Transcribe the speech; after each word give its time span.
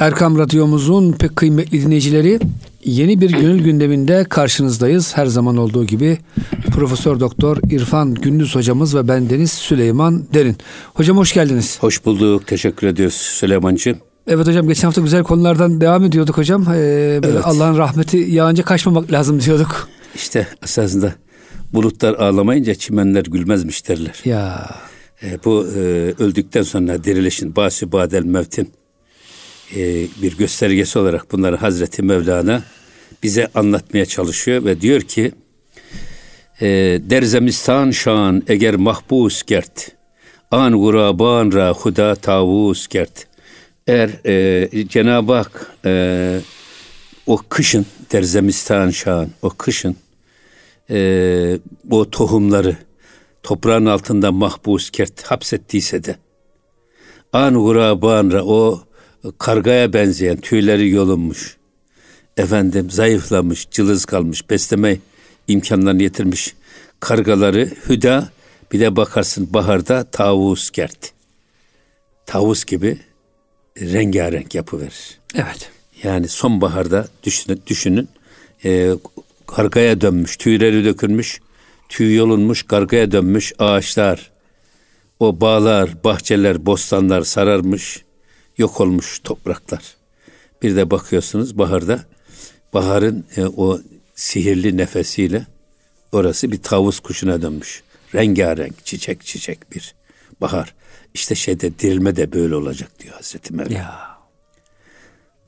Erkam 0.00 0.38
Radyomuzun 0.38 1.12
pek 1.12 1.36
kıymetli 1.36 1.82
dinleyicileri 1.82 2.40
yeni 2.84 3.20
bir 3.20 3.30
gönül 3.30 3.64
gündeminde 3.64 4.24
karşınızdayız. 4.24 5.16
Her 5.16 5.26
zaman 5.26 5.56
olduğu 5.56 5.84
gibi 5.84 6.18
Profesör 6.74 7.20
Doktor 7.20 7.56
İrfan 7.70 8.14
Gündüz 8.14 8.54
hocamız 8.54 8.96
ve 8.96 9.08
ben 9.08 9.30
Deniz 9.30 9.52
Süleyman 9.52 10.24
Derin. 10.34 10.56
Hocam 10.94 11.16
hoş 11.16 11.32
geldiniz. 11.32 11.78
Hoş 11.80 12.04
bulduk. 12.04 12.46
Teşekkür 12.46 12.86
ediyoruz 12.86 13.14
Süleymancığım. 13.14 13.98
Evet 14.26 14.46
hocam 14.46 14.68
geçen 14.68 14.88
hafta 14.88 15.00
güzel 15.00 15.22
konulardan 15.22 15.80
devam 15.80 16.04
ediyorduk 16.04 16.38
hocam. 16.38 16.66
Ee, 16.74 16.76
evet. 17.24 17.44
Allah'ın 17.44 17.78
rahmeti 17.78 18.16
yağınca 18.16 18.64
kaçmamak 18.64 19.12
lazım 19.12 19.40
diyorduk. 19.40 19.88
İşte 20.14 20.48
esasında 20.62 21.14
bulutlar 21.72 22.14
ağlamayınca 22.14 22.74
çimenler 22.74 23.24
gülmezmiş 23.24 23.88
derler. 23.88 24.20
Ya. 24.24 24.70
E, 25.22 25.38
bu 25.44 25.66
e, 25.76 25.80
öldükten 26.18 26.62
sonra 26.62 27.04
dirilişin 27.04 27.56
basi 27.56 27.92
badel 27.92 28.24
mevtin 28.24 28.72
e, 29.76 30.06
bir 30.22 30.36
göstergesi 30.36 30.98
olarak 30.98 31.32
bunları 31.32 31.56
Hazreti 31.56 32.02
Mevlana 32.02 32.62
bize 33.22 33.48
anlatmaya 33.54 34.06
çalışıyor 34.06 34.64
ve 34.64 34.80
diyor 34.80 35.00
ki 35.00 35.32
e, 36.60 36.66
derzemistan 37.02 37.90
şan 37.90 38.42
eğer 38.48 38.74
mahbus 38.74 39.42
gert 39.42 40.00
an 40.50 40.72
guraban 40.72 41.52
ra 41.52 41.72
huda 41.72 42.14
tavus 42.14 42.88
gert. 42.88 43.26
Eğer 43.86 44.10
e, 44.26 44.88
Cenab-ı 44.88 45.32
Hak 45.32 45.66
e, 45.84 46.40
o 47.26 47.36
kışın 47.48 47.86
derzemistan 48.12 48.90
şan 48.90 49.28
o 49.42 49.50
kışın 49.50 49.96
e, 50.90 51.58
o 51.90 52.10
tohumları 52.10 52.76
toprağın 53.42 53.86
altında 53.86 54.32
mahpus 54.32 54.90
kert 54.90 55.22
hapsettiyse 55.22 56.04
de 56.04 56.16
an 57.32 57.54
gurabanra 57.54 58.44
o 58.44 58.82
kargaya 59.38 59.92
benzeyen 59.92 60.36
tüyleri 60.36 60.90
yolunmuş 60.90 61.56
efendim 62.36 62.90
zayıflamış 62.90 63.70
cılız 63.70 64.04
kalmış 64.04 64.50
besleme 64.50 64.98
imkanlarını 65.48 66.02
yitirmiş 66.02 66.54
kargaları 67.00 67.70
hüda 67.88 68.28
bir 68.72 68.80
de 68.80 68.96
bakarsın 68.96 69.48
baharda 69.52 70.04
tavus 70.04 70.70
kert 70.70 71.12
tavus 72.26 72.64
gibi 72.64 72.98
rengarenk 73.80 74.54
yapıverir. 74.54 75.18
Evet. 75.34 75.70
Yani 76.02 76.28
sonbaharda 76.28 77.08
düşünün, 77.24 77.62
düşünün 77.66 78.08
e, 78.64 78.90
kargaya 79.46 80.00
dönmüş, 80.00 80.36
tüyleri 80.36 80.84
dökülmüş, 80.84 81.40
tüy 81.88 82.16
yolunmuş, 82.16 82.62
kargaya 82.62 83.12
dönmüş 83.12 83.52
ağaçlar, 83.58 84.30
o 85.20 85.40
bağlar, 85.40 86.04
bahçeler, 86.04 86.66
bostanlar 86.66 87.22
sararmış, 87.22 88.04
yok 88.60 88.80
olmuş 88.80 89.20
topraklar. 89.24 89.96
Bir 90.62 90.76
de 90.76 90.90
bakıyorsunuz 90.90 91.58
baharda, 91.58 92.04
baharın 92.74 93.24
e, 93.36 93.44
o 93.46 93.80
sihirli 94.14 94.76
nefesiyle 94.76 95.46
orası 96.12 96.52
bir 96.52 96.62
tavus 96.62 97.00
kuşuna 97.00 97.42
dönmüş. 97.42 97.82
Rengarenk, 98.14 98.84
çiçek 98.86 99.24
çiçek 99.24 99.72
bir 99.72 99.94
bahar. 100.40 100.74
İşte 101.14 101.34
şeyde 101.34 101.78
dirilme 101.78 102.16
de 102.16 102.32
böyle 102.32 102.54
olacak 102.54 102.90
diyor 103.00 103.14
Hazreti 103.14 103.54
Mevla. 103.54 103.74
Ya. 103.74 104.18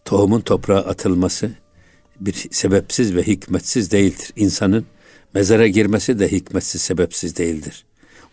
Tohumun 0.04 0.40
toprağa 0.40 0.78
atılması 0.80 1.50
bir 2.20 2.48
sebepsiz 2.50 3.16
ve 3.16 3.22
hikmetsiz 3.22 3.92
değildir. 3.92 4.32
İnsanın 4.36 4.86
mezara 5.34 5.66
girmesi 5.66 6.18
de 6.18 6.32
hikmetsiz, 6.32 6.82
sebepsiz 6.82 7.36
değildir. 7.36 7.84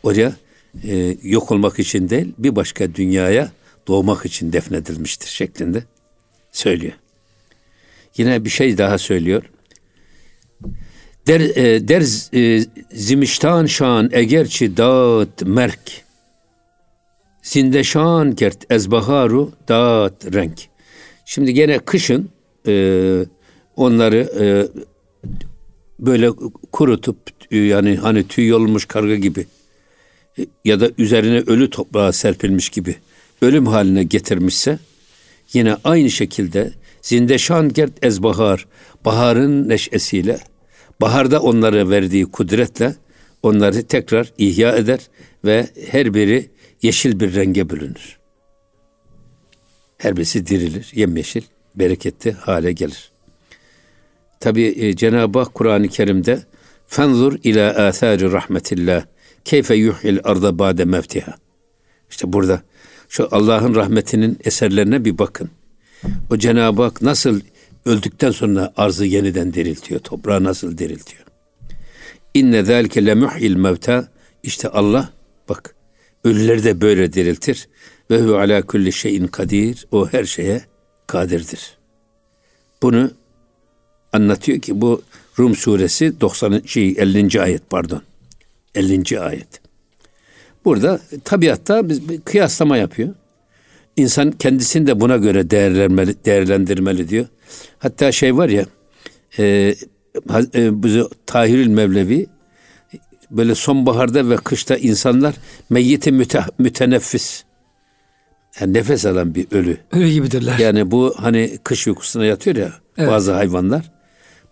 Oraya 0.04 0.36
e, 0.84 1.18
yok 1.24 1.52
olmak 1.52 1.80
için 1.80 2.10
değil, 2.10 2.34
bir 2.38 2.56
başka 2.56 2.96
dünyaya 2.96 3.52
doğmak 3.90 4.26
için 4.26 4.54
defnedilmiştir 4.54 5.28
şeklinde 5.28 5.84
söylüyor. 6.52 6.94
Yine 8.18 8.46
bir 8.46 8.50
şey 8.50 8.78
daha 8.78 8.98
söylüyor. 8.98 9.44
Der, 11.28 11.40
e, 11.40 11.88
der 11.88 12.02
e, 12.34 12.66
zimiştan 12.92 13.66
şan 13.66 14.10
egerçi 14.14 14.78
dağıt 14.78 15.42
merk 15.42 16.04
Zindeşan 17.42 18.32
kert 18.36 18.72
ezbaharu 18.72 19.52
dağıt 19.68 20.34
renk. 20.34 20.60
Şimdi 21.26 21.54
gene 21.54 21.80
kışın 21.80 22.30
e, 22.68 23.26
onları 23.76 24.30
e, 24.40 24.46
böyle 26.00 26.30
kurutup 26.72 27.18
e, 27.52 27.58
yani 27.58 27.96
hani 27.96 28.28
tüy 28.28 28.54
olmuş 28.54 28.86
karga 28.86 29.16
gibi 29.16 29.46
e, 30.40 30.46
ya 30.66 30.80
da 30.80 30.90
üzerine 30.98 31.40
ölü 31.40 31.70
toprağa 31.70 32.12
serpilmiş 32.12 32.70
gibi 32.70 32.96
ölüm 33.42 33.68
haline 33.68 34.04
getirmişse 34.04 34.80
yine 35.54 35.78
aynı 35.84 36.10
şekilde 36.10 36.72
zindeşan 37.02 37.70
kert 37.70 38.06
ezbahar 38.06 38.68
baharın 39.06 39.70
neşesiyle 39.70 40.40
baharda 41.02 41.42
onlara 41.42 41.90
verdiği 41.90 42.26
kudretle 42.26 42.96
onları 43.44 43.84
tekrar 43.84 44.34
ihya 44.38 44.76
eder 44.76 45.00
ve 45.46 45.68
her 45.92 46.14
biri 46.14 46.50
yeşil 46.82 47.20
bir 47.20 47.36
renge 47.36 47.70
bürünür. 47.70 48.20
Her 49.98 50.18
birisi 50.18 50.48
dirilir, 50.48 50.92
yemyeşil, 50.96 51.44
bereketli 51.76 52.32
hale 52.32 52.72
gelir. 52.72 53.12
Tabi 54.40 54.62
e, 54.64 54.96
Cenab-ı 54.96 55.40
Hak 55.40 55.54
Kur'an-ı 55.54 55.88
Kerim'de 55.88 56.44
fenzur 56.88 57.40
ila 57.44 57.88
athari 57.88 58.32
rahmetillah 58.32 59.06
keyfe 59.46 59.76
yuhyil 59.76 60.20
arda 60.24 60.60
ba'de 60.60 60.86
mevtiha. 60.86 61.36
İşte 62.10 62.34
burada 62.34 62.62
şu 63.10 63.28
Allah'ın 63.32 63.76
rahmetinin 63.76 64.38
eserlerine 64.44 65.06
bir 65.06 65.18
bakın. 65.18 65.50
O 66.32 66.38
Cenab-ı 66.38 66.82
Hak 66.82 67.02
nasıl 67.02 67.42
öldükten 67.86 68.32
sonra 68.32 68.74
arzı 68.78 69.06
yeniden 69.06 69.54
diriltiyor, 69.54 70.00
toprağı 70.00 70.44
nasıl 70.44 70.78
diriltiyor. 70.78 71.24
İnne 72.34 72.64
zâlike 72.64 73.06
lemuhyil 73.06 73.56
mevta. 73.56 74.08
İşte 74.44 74.70
Allah 74.70 75.10
bak 75.50 75.76
Ölüleri 76.24 76.64
de 76.64 76.82
böyle 76.82 77.14
diriltir. 77.14 77.68
Ve 78.12 78.22
hu 78.22 78.36
ala 78.36 78.62
kulli 78.62 78.94
şeyin 78.94 79.28
kadir. 79.28 79.88
O 79.92 80.08
her 80.10 80.24
şeye 80.24 80.62
kadirdir. 81.08 81.78
Bunu 82.82 83.12
anlatıyor 84.14 84.60
ki 84.60 84.82
bu 84.82 85.02
Rum 85.40 85.56
suresi 85.56 86.22
90 86.22 86.62
şey 86.66 86.96
50. 86.98 87.42
ayet 87.42 87.70
pardon. 87.70 88.02
50. 88.76 89.20
ayet. 89.20 89.59
Burada 90.66 91.00
tabiatta 91.24 91.90
biz 91.90 92.10
bir 92.10 92.22
kıyaslama 92.22 92.78
yapıyor. 92.78 93.16
İnsan 93.98 94.32
kendisini 94.32 94.88
de 94.88 95.00
buna 95.00 95.18
göre 95.18 95.50
değerlendirmeli, 95.50 96.16
değerlendirmeli 96.26 97.10
diyor. 97.10 97.26
Hatta 97.80 98.12
şey 98.12 98.38
var 98.38 98.50
ya 98.50 98.66
e, 99.40 99.76
e, 100.56 100.72
Tahirül 101.26 101.68
Mevlevi 101.68 102.28
böyle 103.32 103.56
sonbaharda 103.56 104.30
ve 104.30 104.36
kışta 104.36 104.76
insanlar 104.76 105.36
meyyiti 105.70 106.12
müte, 106.12 106.44
müteneffis. 106.58 107.44
Yani 108.60 108.74
nefes 108.74 109.06
alan 109.06 109.36
bir 109.36 109.48
ölü. 109.52 109.78
Ölü 109.92 110.10
gibidirler. 110.10 110.60
Yani 110.60 110.92
bu 110.92 111.16
hani 111.18 111.58
kış 111.64 111.88
uykusuna 111.88 112.26
yatıyor 112.26 112.56
ya 112.56 112.74
evet. 112.98 113.10
bazı 113.10 113.34
hayvanlar. 113.34 113.92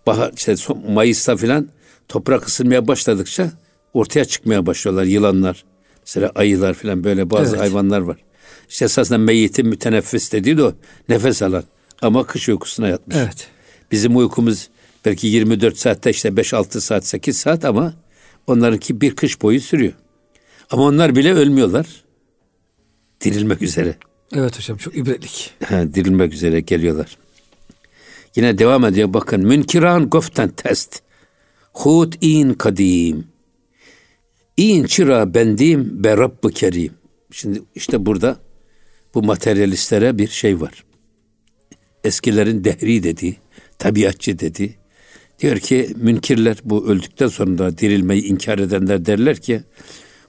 Bahar 0.06 0.32
işte 0.36 0.56
son, 0.56 0.90
Mayıs'ta 0.90 1.36
filan 1.36 1.68
toprak 2.08 2.48
ısınmaya 2.48 2.88
başladıkça 2.88 3.50
ortaya 3.94 4.24
çıkmaya 4.24 4.66
başlıyorlar 4.66 5.04
yılanlar. 5.04 5.64
Mesela 6.08 6.32
ayılar 6.34 6.74
filan 6.74 7.04
böyle 7.04 7.30
bazı 7.30 7.50
evet. 7.50 7.60
hayvanlar 7.60 8.00
var. 8.00 8.16
İşte 8.68 8.84
esasında 8.84 9.18
meyyiti 9.18 9.62
müteneffis 9.62 10.32
dediği 10.32 10.56
de 10.58 10.62
o 10.62 10.72
nefes 11.08 11.42
alan 11.42 11.64
ama 12.02 12.26
kış 12.26 12.48
uykusuna 12.48 12.88
yatmış. 12.88 13.16
Evet. 13.16 13.48
Bizim 13.92 14.16
uykumuz 14.16 14.68
belki 15.04 15.26
24 15.26 15.78
saatte 15.78 16.10
işte 16.10 16.28
5-6 16.28 16.80
saat 16.80 17.06
8 17.06 17.36
saat 17.36 17.64
ama 17.64 17.94
Onlarınki 18.48 19.00
bir 19.00 19.16
kış 19.16 19.42
boyu 19.42 19.60
sürüyor. 19.60 19.92
Ama 20.70 20.82
onlar 20.82 21.16
bile 21.16 21.32
ölmüyorlar. 21.32 21.86
Dirilmek 23.20 23.62
üzere. 23.62 23.96
Evet 24.34 24.58
hocam 24.58 24.76
çok 24.76 24.96
ibretlik. 24.96 25.54
Ha, 25.64 25.94
dirilmek 25.94 26.32
üzere 26.32 26.60
geliyorlar. 26.60 27.18
Yine 28.36 28.58
devam 28.58 28.84
ediyor 28.84 29.14
bakın. 29.14 29.46
Münkiran 29.46 30.10
goften 30.10 30.48
test. 30.48 31.02
Hud 31.72 32.12
in 32.20 32.54
kadim. 32.54 33.26
İn 34.58 34.84
çıra 34.84 35.34
bendim 35.34 36.04
be 36.04 36.16
Rabbı 36.16 36.50
kerim. 36.50 36.92
Şimdi 37.30 37.62
işte 37.74 38.06
burada 38.06 38.36
bu 39.14 39.22
materyalistlere 39.22 40.18
bir 40.18 40.28
şey 40.28 40.60
var. 40.60 40.84
Eskilerin 42.04 42.64
dehri 42.64 43.02
dediği, 43.02 43.36
tabiatçı 43.78 44.38
dediği, 44.38 44.74
Diyor 45.40 45.58
ki 45.58 45.88
münkirler 45.96 46.56
bu 46.64 46.88
öldükten 46.88 47.28
sonra 47.28 47.78
dirilmeyi 47.78 48.24
inkar 48.24 48.58
edenler 48.58 49.06
derler 49.06 49.36
ki 49.36 49.60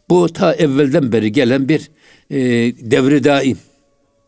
bu 0.09 0.33
ta 0.33 0.53
evvelden 0.53 1.11
beri 1.11 1.31
gelen 1.31 1.69
bir 1.69 1.89
e, 2.29 2.37
devri 2.91 3.23
daim, 3.23 3.57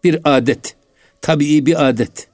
bir 0.04 0.20
adet, 0.24 0.76
tabii 1.22 1.66
bir 1.66 1.90
adet. 1.90 2.28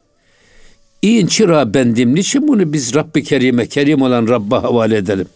İyin 1.02 1.28
çıra 1.28 1.74
bendim. 1.74 2.16
Niçin 2.16 2.48
bunu 2.48 2.74
biz 2.74 2.96
Rabbi 2.96 3.24
Kerim'e, 3.24 3.68
Kerim 3.68 4.02
olan 4.02 4.28
Rabb'a 4.28 4.64
havale 4.64 4.98
edelim? 4.98 5.28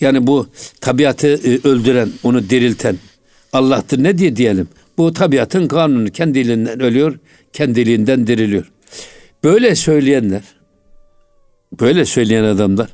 Yani 0.00 0.26
bu 0.26 0.46
tabiatı 0.80 1.26
e, 1.28 1.68
öldüren, 1.68 2.08
onu 2.22 2.50
dirilten 2.50 2.96
Allah'tır 3.52 4.02
ne 4.02 4.18
diye 4.18 4.36
diyelim? 4.36 4.68
Bu 4.98 5.12
tabiatın 5.12 5.68
kanunu 5.68 6.10
kendiliğinden 6.10 6.80
ölüyor, 6.80 7.18
kendiliğinden 7.52 8.26
diriliyor. 8.26 8.70
Böyle 9.44 9.74
söyleyenler, 9.74 10.42
böyle 11.80 12.04
söyleyen 12.04 12.44
adamlar 12.44 12.88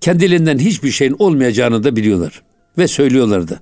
kendiliğinden 0.00 0.58
hiçbir 0.58 0.90
şeyin 0.90 1.16
olmayacağını 1.18 1.84
da 1.84 1.96
biliyorlar. 1.96 2.42
Ve 2.78 2.88
söylüyorlar 2.88 3.48
da. 3.48 3.60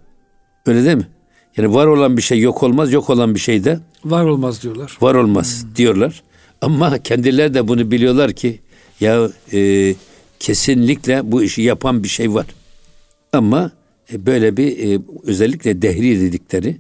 Öyle 0.67 0.85
değil 0.85 0.97
mi? 0.97 1.09
Yani 1.57 1.75
var 1.75 1.87
olan 1.87 2.17
bir 2.17 2.23
şey 2.23 2.41
yok 2.41 2.63
olmaz, 2.63 2.93
yok 2.93 3.11
olan 3.11 3.35
bir 3.35 3.41
şey 3.41 3.65
de 3.65 3.79
var 4.05 4.25
olmaz 4.25 4.63
diyorlar. 4.63 4.99
Var 5.01 5.15
olmaz 5.15 5.63
hmm. 5.65 5.77
diyorlar. 5.77 6.23
Ama 6.61 6.99
kendileri 6.99 7.55
de 7.55 7.69
bunu 7.69 7.91
biliyorlar 7.91 8.33
ki 8.33 8.61
ya 9.01 9.29
e, 9.53 9.95
kesinlikle 10.41 11.33
bu 11.33 11.43
işi 11.43 11.63
yapan 11.63 12.03
bir 12.03 12.09
şey 12.09 12.35
var. 12.35 12.47
Ama 13.37 13.71
e, 14.13 14.27
böyle 14.27 14.57
bir 14.57 14.97
e, 14.97 15.01
özellikle 15.25 15.83
dehri 15.83 16.21
dedikleri 16.21 16.77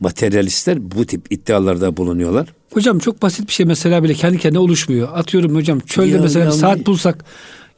materyalistler 0.00 0.90
bu 0.90 1.06
tip 1.06 1.32
iddialarda 1.32 1.96
bulunuyorlar. 1.96 2.48
Hocam 2.72 2.98
çok 2.98 3.22
basit 3.22 3.48
bir 3.48 3.52
şey 3.52 3.66
mesela 3.66 4.02
bile 4.02 4.14
kendi 4.14 4.38
kendine 4.38 4.58
oluşmuyor. 4.58 5.08
Atıyorum 5.14 5.54
hocam 5.54 5.80
çölde 5.80 6.10
ya, 6.10 6.22
mesela 6.22 6.44
ya, 6.44 6.50
bir 6.50 6.56
saat 6.56 6.86
bulsak 6.86 7.24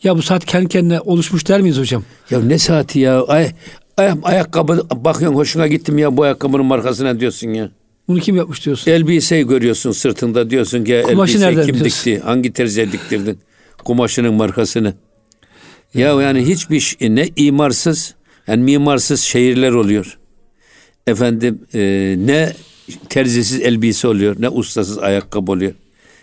ya 0.03 0.17
bu 0.17 0.23
saat 0.23 0.45
kendi 0.45 0.69
kendine 0.69 1.01
oluşmuş 1.01 1.49
der 1.49 1.61
miyiz 1.61 1.79
hocam? 1.79 2.03
Ya 2.31 2.41
ne 2.41 2.59
saati 2.59 2.99
ya? 2.99 3.23
Ay, 3.23 3.51
ay 3.97 4.13
ayakkabı 4.23 4.87
bakıyorsun 4.95 5.37
hoşuna 5.37 5.67
gittim 5.67 5.99
ya 5.99 6.17
bu 6.17 6.23
ayakkabının 6.23 6.67
markasına 6.67 7.21
diyorsun 7.21 7.49
ya. 7.49 7.71
Bunu 8.09 8.21
kim 8.21 8.37
yapmış 8.37 8.67
diyorsun? 8.67 8.91
Elbiseyi 8.91 9.47
görüyorsun 9.47 9.93
sırtında 9.93 10.51
diyorsun 10.51 10.85
ki 10.85 11.03
Kumaşı 11.07 11.39
elbise 11.39 11.67
kim 11.67 11.75
diyorsun? 11.75 11.85
dikti? 11.85 12.19
Hangi 12.25 12.53
terziye 12.53 12.93
diktirdin? 12.93 13.39
Kumaşının 13.85 14.35
markasını. 14.35 14.95
Ya 15.95 16.23
yani 16.23 16.47
hiçbir 16.47 16.81
şey, 16.81 17.15
ne 17.15 17.29
imarsız 17.37 18.15
yani 18.51 18.63
mimarsız 18.63 19.21
şehirler 19.21 19.73
oluyor. 19.73 20.19
Efendim 21.07 21.61
e, 21.75 21.81
ne 22.19 22.53
terzisiz 23.09 23.61
elbise 23.61 24.09
oluyor 24.09 24.37
ne 24.39 24.49
ustasız 24.49 24.99
ayakkabı 24.99 25.53
oluyor. 25.53 25.73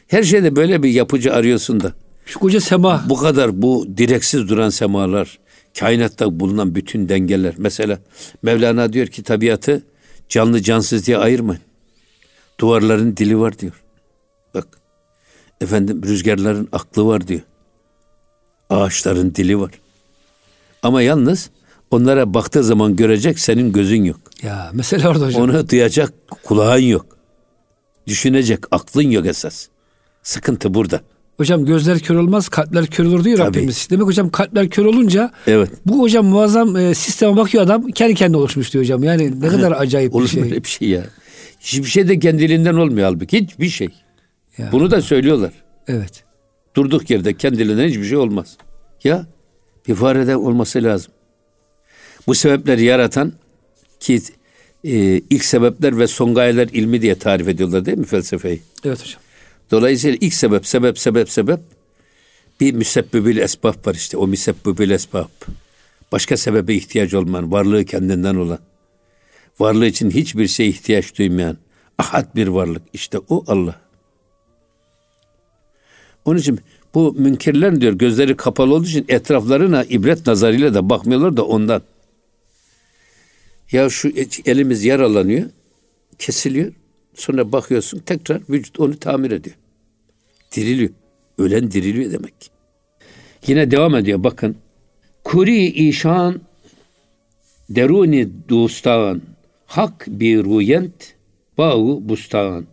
Her 0.07 0.23
şeyde 0.23 0.55
böyle 0.55 0.83
bir 0.83 0.89
yapıcı 0.89 1.33
arıyorsun 1.33 1.79
da. 1.81 1.93
Şu 2.25 2.39
koca 2.39 2.61
sema. 2.61 3.05
Bu 3.09 3.17
kadar 3.17 3.61
bu 3.61 3.87
direksiz 3.97 4.49
duran 4.49 4.69
semalar, 4.69 5.39
kainatta 5.79 6.39
bulunan 6.39 6.75
bütün 6.75 7.09
dengeler. 7.09 7.53
Mesela 7.57 7.99
Mevlana 8.41 8.93
diyor 8.93 9.07
ki 9.07 9.23
tabiatı 9.23 9.83
canlı 10.29 10.61
cansız 10.61 11.07
diye 11.07 11.17
ayırmayın. 11.17 11.61
Duvarların 12.59 13.17
dili 13.17 13.39
var 13.39 13.59
diyor. 13.59 13.83
Bak. 14.53 14.67
Efendim 15.61 16.01
rüzgarların 16.05 16.67
aklı 16.71 17.05
var 17.05 17.27
diyor. 17.27 17.41
Ağaçların 18.69 19.35
dili 19.35 19.59
var. 19.59 19.71
Ama 20.83 21.01
yalnız 21.01 21.49
onlara 21.91 22.33
baktığı 22.33 22.63
zaman 22.63 22.95
görecek 22.95 23.39
senin 23.39 23.71
gözün 23.71 24.03
yok. 24.03 24.19
Ya 24.43 24.71
mesela 24.73 25.09
orada 25.09 25.25
hocam. 25.25 25.41
Onu 25.41 25.69
duyacak 25.69 26.13
kulağın 26.43 26.81
yok. 26.81 27.05
Düşünecek 28.07 28.59
aklın 28.71 29.11
yok 29.11 29.25
esas. 29.25 29.67
Sıkıntı 30.23 30.73
burada. 30.73 31.01
Hocam 31.37 31.65
gözler 31.65 31.99
kör 31.99 32.15
olmaz, 32.15 32.49
kalpler 32.49 32.87
kör 32.87 33.05
olur 33.05 33.23
diyor 33.23 33.37
Tabii. 33.37 33.57
Rabbimiz. 33.57 33.87
Demek 33.91 34.07
hocam 34.07 34.29
kalpler 34.29 34.69
kör 34.69 34.85
olunca 34.85 35.31
evet. 35.47 35.69
bu 35.85 36.01
hocam 36.01 36.25
muazzam 36.25 36.75
e, 36.75 36.93
sisteme 36.93 37.37
bakıyor 37.37 37.63
adam 37.63 37.91
kendi 37.91 38.15
kendine 38.15 38.37
oluşmuş 38.37 38.73
diyor 38.73 38.83
hocam. 38.83 39.03
Yani 39.03 39.41
ne 39.41 39.47
kadar 39.47 39.71
acayip 39.77 40.13
bir 40.13 40.27
şey. 40.27 40.43
Olur 40.43 40.51
bir 40.51 40.67
şey 40.67 40.89
ya. 40.89 41.03
Hiçbir 41.59 41.89
şey 41.89 42.07
de 42.07 42.19
kendiliğinden 42.19 42.73
olmuyor 42.73 43.07
halbuki. 43.07 43.41
Hiçbir 43.41 43.69
şey. 43.69 43.89
Ya. 44.57 44.71
Bunu 44.71 44.91
da 44.91 45.01
söylüyorlar. 45.01 45.51
Evet. 45.87 46.23
Durduk 46.75 47.09
yerde 47.09 47.33
kendiliğinden 47.33 47.87
hiçbir 47.87 48.05
şey 48.05 48.17
olmaz. 48.17 48.57
Ya 49.03 49.25
bir 49.87 49.95
farede 49.95 50.35
olması 50.35 50.83
lazım. 50.83 51.11
Bu 52.27 52.35
sebepleri 52.35 52.83
yaratan 52.83 53.33
ki 53.99 54.21
e, 54.83 55.21
ilk 55.29 55.45
sebepler 55.45 55.99
ve 55.99 56.07
son 56.07 56.33
gayeler 56.33 56.67
ilmi 56.67 57.01
diye 57.01 57.15
tarif 57.15 57.47
ediyorlar 57.47 57.85
değil 57.85 57.97
mi 57.97 58.05
felsefeyi? 58.05 58.61
Evet 58.85 59.01
hocam. 59.01 59.21
Dolayısıyla 59.71 60.17
ilk 60.21 60.33
sebep, 60.33 60.67
sebep, 60.67 60.99
sebep, 60.99 61.29
sebep 61.29 61.59
bir 62.59 62.73
müsebbübül 62.73 63.37
esbab 63.37 63.87
var 63.87 63.95
işte. 63.95 64.17
O 64.17 64.27
müsebbübül 64.27 64.89
esbab. 64.89 65.27
Başka 66.11 66.37
sebebe 66.37 66.73
ihtiyaç 66.73 67.13
olmayan, 67.13 67.51
varlığı 67.51 67.85
kendinden 67.85 68.35
olan, 68.35 68.59
varlığı 69.59 69.85
için 69.85 70.11
hiçbir 70.11 70.47
şeye 70.47 70.69
ihtiyaç 70.69 71.17
duymayan, 71.17 71.57
ahad 71.97 72.35
bir 72.35 72.47
varlık. 72.47 72.81
İşte 72.93 73.19
o 73.29 73.43
Allah. 73.47 73.81
Onun 76.25 76.39
için 76.39 76.59
bu 76.93 77.13
münkirler 77.17 77.81
diyor 77.81 77.93
gözleri 77.93 78.37
kapalı 78.37 78.73
olduğu 78.73 78.87
için 78.87 79.05
etraflarına 79.07 79.83
ibret 79.83 80.27
nazarıyla 80.27 80.73
da 80.73 80.89
bakmıyorlar 80.89 81.37
da 81.37 81.45
ondan. 81.45 81.81
Ya 83.71 83.89
şu 83.89 84.11
elimiz 84.45 84.85
yaralanıyor, 84.85 85.49
kesiliyor. 86.19 86.73
Sonra 87.13 87.51
bakıyorsun 87.51 87.99
tekrar 87.99 88.41
vücut 88.49 88.79
onu 88.79 88.99
tamir 88.99 89.31
ediyor. 89.31 89.55
Diriliyor. 90.55 90.89
Ölen 91.37 91.71
diriliyor 91.71 92.11
demek. 92.11 92.33
Yine 93.47 93.71
devam 93.71 93.95
ediyor 93.95 94.23
bakın. 94.23 94.57
Kuri 95.23 95.65
işan 95.65 96.41
deruni 97.69 98.29
dostan 98.49 99.21
hak 99.65 100.05
bir 100.07 100.43
ruyent 100.43 101.13
bağı 101.57 102.09
bustan. 102.09 102.65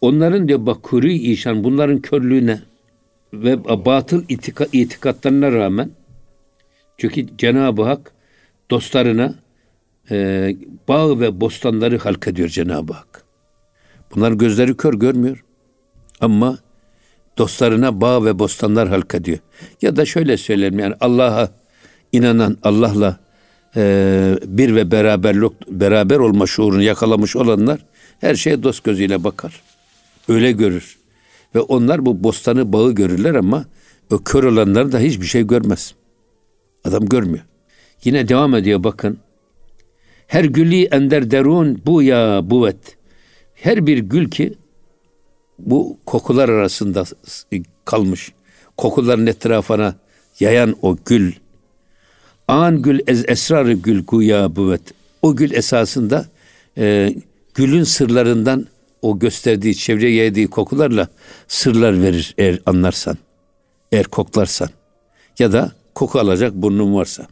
Onların 0.00 0.48
diyor 0.48 0.66
bak 0.66 0.82
kuri 0.82 1.14
işan 1.14 1.64
bunların 1.64 2.00
körlüğüne 2.00 2.60
ve 3.32 3.64
batıl 3.64 4.24
itika, 4.28 4.66
itikatlarına 4.72 5.52
rağmen 5.52 5.90
çünkü 6.98 7.26
Cenab-ı 7.38 7.82
Hak 7.82 8.12
dostlarına 8.70 9.34
e, 10.10 10.56
bağ 10.88 11.20
ve 11.20 11.40
bostanları 11.40 11.98
halk 11.98 12.28
ediyor 12.28 12.48
Cenab-ı 12.48 12.92
Hak. 12.92 13.24
Bunlar 14.14 14.32
gözleri 14.32 14.76
kör 14.76 14.94
görmüyor. 14.94 15.44
Ama 16.20 16.58
dostlarına 17.38 18.00
bağ 18.00 18.24
ve 18.24 18.38
bostanlar 18.38 18.88
halk 18.88 19.14
ediyor. 19.14 19.38
Ya 19.82 19.96
da 19.96 20.04
şöyle 20.04 20.36
söylerim 20.36 20.78
yani 20.78 20.94
Allah'a 21.00 21.48
inanan, 22.12 22.58
Allah'la 22.62 23.18
e, 23.76 24.34
bir 24.46 24.74
ve 24.74 24.90
beraberlik, 24.90 25.52
beraber 25.68 26.16
olma 26.16 26.46
şuurunu 26.46 26.82
yakalamış 26.82 27.36
olanlar 27.36 27.78
her 28.20 28.34
şeye 28.34 28.62
dost 28.62 28.84
gözüyle 28.84 29.24
bakar. 29.24 29.62
Öyle 30.28 30.52
görür. 30.52 30.98
Ve 31.54 31.60
onlar 31.60 32.06
bu 32.06 32.24
bostanı 32.24 32.72
bağı 32.72 32.92
görürler 32.92 33.34
ama 33.34 33.64
o 34.10 34.18
kör 34.18 34.44
olanlar 34.44 34.92
da 34.92 34.98
hiçbir 34.98 35.26
şey 35.26 35.46
görmez. 35.46 35.94
Adam 36.84 37.06
görmüyor. 37.06 37.44
Yine 38.04 38.28
devam 38.28 38.54
ediyor 38.54 38.84
bakın. 38.84 39.18
Her 40.28 40.44
gülü 40.44 40.82
ender 40.82 41.30
derun 41.30 41.82
bu 41.86 42.02
ya 42.02 42.40
buvet. 42.50 42.96
Her 43.54 43.86
bir 43.86 43.98
gül 43.98 44.30
ki 44.30 44.54
bu 45.58 45.98
kokular 46.06 46.48
arasında 46.48 47.04
kalmış. 47.84 48.32
Kokuların 48.76 49.26
etrafına 49.26 49.94
yayan 50.40 50.76
o 50.82 50.96
gül. 51.04 51.32
An 52.48 52.82
gül 52.82 53.00
ez 53.06 53.24
esrarı 53.28 53.72
gül 53.72 54.04
guya 54.04 54.56
buvet. 54.56 54.82
O 55.22 55.36
gül 55.36 55.52
esasında 55.52 56.26
e, 56.78 57.14
gülün 57.54 57.84
sırlarından 57.84 58.66
o 59.02 59.18
gösterdiği, 59.18 59.74
çevreye 59.74 60.14
yaydığı 60.14 60.46
kokularla 60.46 61.08
sırlar 61.48 62.02
verir 62.02 62.34
eğer 62.38 62.60
anlarsan. 62.66 63.18
Eğer 63.92 64.04
koklarsan. 64.04 64.68
Ya 65.38 65.52
da 65.52 65.72
koku 65.94 66.18
alacak 66.18 66.54
burnun 66.54 66.94
varsa. 66.94 67.26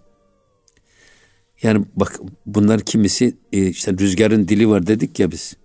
Yani 1.62 1.84
bak 1.96 2.20
bunlar 2.46 2.80
kimisi 2.80 3.36
e, 3.52 3.66
işte 3.66 3.92
rüzgarın 3.92 4.48
dili 4.48 4.68
var 4.68 4.86
dedik 4.86 5.20
ya 5.20 5.30
biz. 5.30 5.56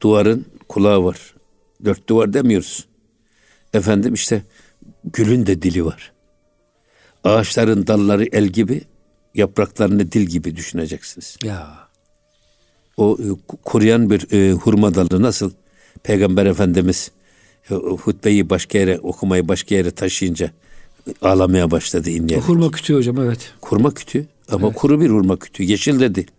Duvarın 0.00 0.46
kulağı 0.68 1.04
var. 1.04 1.34
Dört 1.84 2.08
duvar 2.08 2.32
demiyoruz. 2.32 2.86
Efendim 3.74 4.14
işte 4.14 4.42
gülün 5.12 5.46
de 5.46 5.62
dili 5.62 5.84
var. 5.84 6.12
Ağaçların 7.24 7.86
dalları 7.86 8.24
el 8.24 8.46
gibi, 8.46 8.80
yapraklarını 9.34 10.12
dil 10.12 10.26
gibi 10.26 10.56
düşüneceksiniz. 10.56 11.36
Ya. 11.44 11.86
O 12.96 13.18
e, 13.20 13.26
kuruyan 13.64 14.10
bir 14.10 14.32
e, 14.32 14.52
hurma 14.52 14.94
dalı 14.94 15.22
nasıl 15.22 15.50
Peygamber 16.02 16.46
Efendimiz 16.46 17.10
e, 17.70 17.74
hutbeyi 17.74 18.50
başka 18.50 18.78
yere 18.78 18.98
okumayı 18.98 19.48
başka 19.48 19.74
yere 19.74 19.90
taşıyınca 19.90 20.50
ağlamaya 21.22 21.70
başladı 21.70 22.10
inleyerek. 22.10 22.48
Hurma 22.48 22.70
kütüğü 22.70 22.94
hocam 22.94 23.18
evet. 23.18 23.52
Kurma 23.60 23.94
kütüğü 23.94 24.26
ama 24.52 24.66
evet. 24.66 24.76
kuru 24.76 25.00
bir 25.00 25.10
hurma 25.10 25.36
kütüğü. 25.38 25.62
Yeşil 25.62 26.00
de 26.00 26.14
değil. 26.14 26.30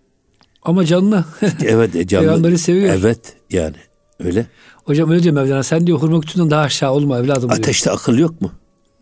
Ama 0.64 0.86
canlı. 0.86 1.26
evet 1.66 1.96
e, 1.96 2.08
canlı. 2.08 2.26
Peygamberi 2.26 2.58
seviyor. 2.58 2.94
Evet 2.94 3.20
yani 3.50 3.76
öyle. 4.20 4.46
Hocam 4.86 5.12
öyle 5.12 5.24
diyor 5.24 5.36
Mevlana 5.36 5.64
sen 5.64 5.88
diyor 5.88 6.00
hurma 6.00 6.20
kütüğünden 6.20 6.50
daha 6.50 6.62
aşağı 6.62 6.92
olma 6.92 7.18
evladım 7.20 7.50
diyor. 7.50 7.60
Ateşte 7.60 7.92
akıl 7.92 8.18
yok 8.18 8.42
mu? 8.42 8.52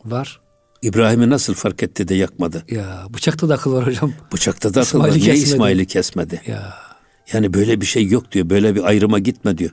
Var. 0.05 0.39
İbrahim'i 0.81 1.29
nasıl 1.29 1.53
fark 1.53 1.83
etti 1.83 2.07
de 2.07 2.15
yakmadı? 2.15 2.63
Ya 2.71 3.07
bıçakta 3.13 3.49
da 3.49 3.53
akıl 3.53 3.73
var 3.73 3.87
hocam. 3.87 4.13
Bıçakta 4.33 4.73
da 4.73 4.81
akıl 4.81 4.99
var. 4.99 5.09
Niye 5.09 5.19
kesmedi. 5.19 5.39
İsmail'i 5.39 5.85
kesmedi? 5.85 6.41
Ya. 6.47 6.73
Yani 7.33 7.53
böyle 7.53 7.81
bir 7.81 7.85
şey 7.85 8.07
yok 8.07 8.31
diyor. 8.31 8.49
Böyle 8.49 8.75
bir 8.75 8.83
ayrıma 8.83 9.19
gitme 9.19 9.57
diyor. 9.57 9.71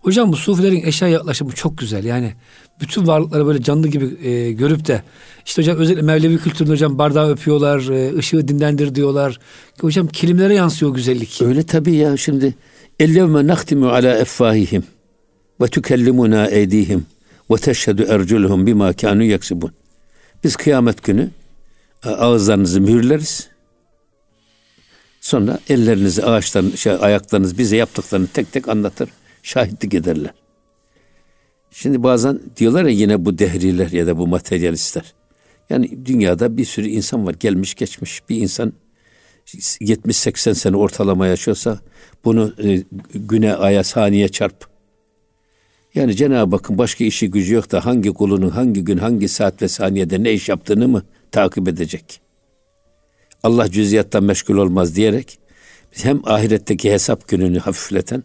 Hocam 0.00 0.32
bu 0.32 0.36
sufilerin 0.36 0.82
eşya 0.82 1.08
yaklaşımı 1.08 1.52
çok 1.52 1.78
güzel. 1.78 2.04
Yani 2.04 2.34
bütün 2.80 3.06
varlıkları 3.06 3.46
böyle 3.46 3.62
canlı 3.62 3.88
gibi 3.88 4.28
e, 4.28 4.52
görüp 4.52 4.86
de 4.86 5.02
işte 5.46 5.62
hocam 5.62 5.76
özellikle 5.76 6.02
Mevlevi 6.02 6.38
kültüründe 6.38 6.72
hocam 6.72 6.98
bardağı 6.98 7.30
öpüyorlar, 7.30 7.88
e, 7.88 8.16
ışığı 8.16 8.48
dinlendir 8.48 8.94
diyorlar. 8.94 9.38
Hocam 9.80 10.06
kilimlere 10.06 10.54
yansıyor 10.54 10.94
güzellik. 10.94 11.42
Öyle 11.42 11.62
tabii 11.62 11.94
ya 11.94 12.16
şimdi 12.16 12.54
ellevme 12.98 13.46
nahtimu 13.46 13.88
ala 13.88 14.18
effahihim 14.18 14.84
ve 15.60 15.66
tükellimuna 15.66 16.46
eydihim 16.46 17.06
ve 17.50 17.56
teşhedü 17.56 18.02
erculuhum 18.02 18.66
bima 18.66 18.92
kanu. 18.92 19.38
Biz 20.44 20.56
kıyamet 20.56 21.02
günü 21.04 21.30
e, 22.04 22.08
ağızlarınızı 22.08 22.80
mühürleriz. 22.80 23.48
Sonra 25.20 25.58
ellerinizi 25.68 26.24
ağaçtan, 26.24 26.70
şey, 26.76 26.92
ayaklarınız 27.00 27.58
bize 27.58 27.76
yaptıklarını 27.76 28.26
tek 28.26 28.52
tek 28.52 28.68
anlatır. 28.68 29.08
Şahitlik 29.42 29.94
ederler. 29.94 30.39
Şimdi 31.70 32.02
bazen 32.02 32.40
diyorlar 32.56 32.84
ya 32.84 32.90
yine 32.90 33.24
bu 33.24 33.38
dehriler 33.38 33.90
ya 33.90 34.06
da 34.06 34.18
bu 34.18 34.26
materyalistler. 34.26 35.14
Yani 35.70 36.06
dünyada 36.06 36.56
bir 36.56 36.64
sürü 36.64 36.88
insan 36.88 37.26
var 37.26 37.34
gelmiş 37.40 37.74
geçmiş. 37.74 38.28
Bir 38.28 38.36
insan 38.36 38.72
70-80 39.46 40.54
sene 40.54 40.76
ortalama 40.76 41.26
yaşıyorsa 41.26 41.78
bunu 42.24 42.54
e, 42.64 42.82
güne, 43.14 43.54
aya, 43.54 43.84
saniye 43.84 44.28
çarp. 44.28 44.70
Yani 45.94 46.16
Cenab-ı 46.16 46.56
Hakk'ın 46.56 46.78
başka 46.78 47.04
işi 47.04 47.30
gücü 47.30 47.54
yok 47.54 47.72
da 47.72 47.86
hangi 47.86 48.12
kulunun 48.12 48.50
hangi 48.50 48.84
gün, 48.84 48.98
hangi 48.98 49.28
saat 49.28 49.62
ve 49.62 49.68
saniyede 49.68 50.22
ne 50.22 50.32
iş 50.32 50.48
yaptığını 50.48 50.88
mı 50.88 51.02
takip 51.32 51.68
edecek? 51.68 52.20
Allah 53.42 53.70
cüziyattan 53.70 54.24
meşgul 54.24 54.56
olmaz 54.56 54.96
diyerek 54.96 55.38
hem 55.90 56.20
ahiretteki 56.24 56.92
hesap 56.92 57.28
gününü 57.28 57.58
hafifleten 57.58 58.22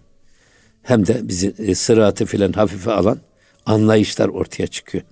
hem 0.83 1.07
de 1.07 1.27
bizi 1.27 1.53
e, 1.57 1.75
sıratı 1.75 2.25
filan 2.25 2.51
hafife 2.51 2.91
alan 2.91 3.19
anlayışlar 3.65 4.27
ortaya 4.27 4.67
çıkıyor. 4.67 5.03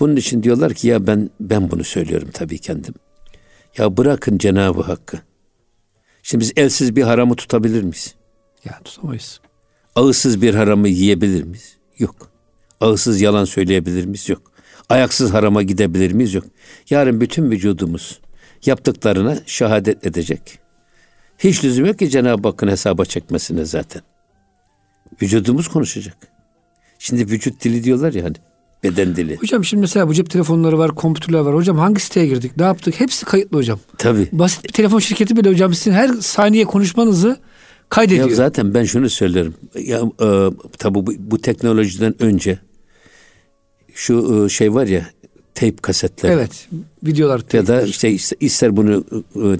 Bunun 0.00 0.16
için 0.16 0.42
diyorlar 0.42 0.74
ki 0.74 0.88
ya 0.88 1.06
ben 1.06 1.30
ben 1.40 1.70
bunu 1.70 1.84
söylüyorum 1.84 2.28
tabii 2.32 2.58
kendim. 2.58 2.94
Ya 3.78 3.96
bırakın 3.96 4.38
Cenab-ı 4.38 4.82
Hakk'ı. 4.82 5.20
Şimdi 6.22 6.42
biz 6.42 6.52
elsiz 6.56 6.96
bir 6.96 7.02
haramı 7.02 7.36
tutabilir 7.36 7.82
miyiz? 7.82 8.14
Ya 8.64 8.80
tutamayız. 8.84 9.40
Ağızsız 9.96 10.42
bir 10.42 10.54
haramı 10.54 10.88
yiyebilir 10.88 11.42
miyiz? 11.42 11.76
Yok. 11.98 12.30
Ağızsız 12.80 13.20
yalan 13.20 13.44
söyleyebilir 13.44 14.04
miyiz? 14.04 14.28
Yok. 14.28 14.42
Ayaksız 14.88 15.34
harama 15.34 15.62
gidebilir 15.62 16.12
miyiz? 16.12 16.34
Yok. 16.34 16.44
Yarın 16.90 17.20
bütün 17.20 17.50
vücudumuz 17.50 18.20
yaptıklarına 18.66 19.38
şehadet 19.46 20.06
edecek. 20.06 20.58
Hiç 21.38 21.64
lüzum 21.64 21.86
yok 21.86 21.98
ki 21.98 22.10
Cenab-ı 22.10 22.48
Hakk'ın 22.48 22.68
hesaba 22.68 23.04
çekmesine 23.04 23.64
zaten. 23.64 24.02
Vücudumuz 25.22 25.68
konuşacak. 25.68 26.37
Şimdi 26.98 27.30
vücut 27.30 27.64
dili 27.64 27.84
diyorlar 27.84 28.12
ya 28.12 28.24
hani 28.24 28.36
beden 28.84 29.16
dili. 29.16 29.36
Hocam 29.36 29.64
şimdi 29.64 29.80
mesela 29.80 30.08
bu 30.08 30.14
cep 30.14 30.30
telefonları 30.30 30.78
var, 30.78 30.94
kompütürler 30.94 31.38
var. 31.38 31.54
Hocam 31.54 31.78
hangi 31.78 32.00
siteye 32.00 32.26
girdik, 32.26 32.52
ne 32.56 32.64
yaptık? 32.64 33.00
Hepsi 33.00 33.24
kayıtlı 33.24 33.58
hocam. 33.58 33.80
Tabii. 33.98 34.28
Basit 34.32 34.64
bir 34.64 34.72
telefon 34.72 34.98
şirketi 34.98 35.36
bile 35.36 35.50
hocam 35.50 35.74
sizin 35.74 35.92
her 35.92 36.08
saniye 36.08 36.64
konuşmanızı 36.64 37.36
kaydediyor. 37.88 38.28
Ya 38.28 38.34
zaten 38.34 38.74
ben 38.74 38.84
şunu 38.84 39.10
söylerim. 39.10 39.54
Ya 39.74 39.98
e, 39.98 40.50
tabii 40.78 41.06
bu, 41.06 41.14
bu 41.18 41.40
teknolojiden 41.40 42.22
önce 42.22 42.58
şu 43.94 44.44
e, 44.44 44.48
şey 44.48 44.74
var 44.74 44.86
ya 44.86 45.06
teyp 45.54 45.82
kasetler. 45.82 46.30
Evet. 46.30 46.68
Videolar. 47.02 47.42
Ya 47.52 47.66
da 47.66 47.82
işte 47.82 48.16
ister 48.40 48.76
bunu 48.76 49.04
e, 49.36 49.58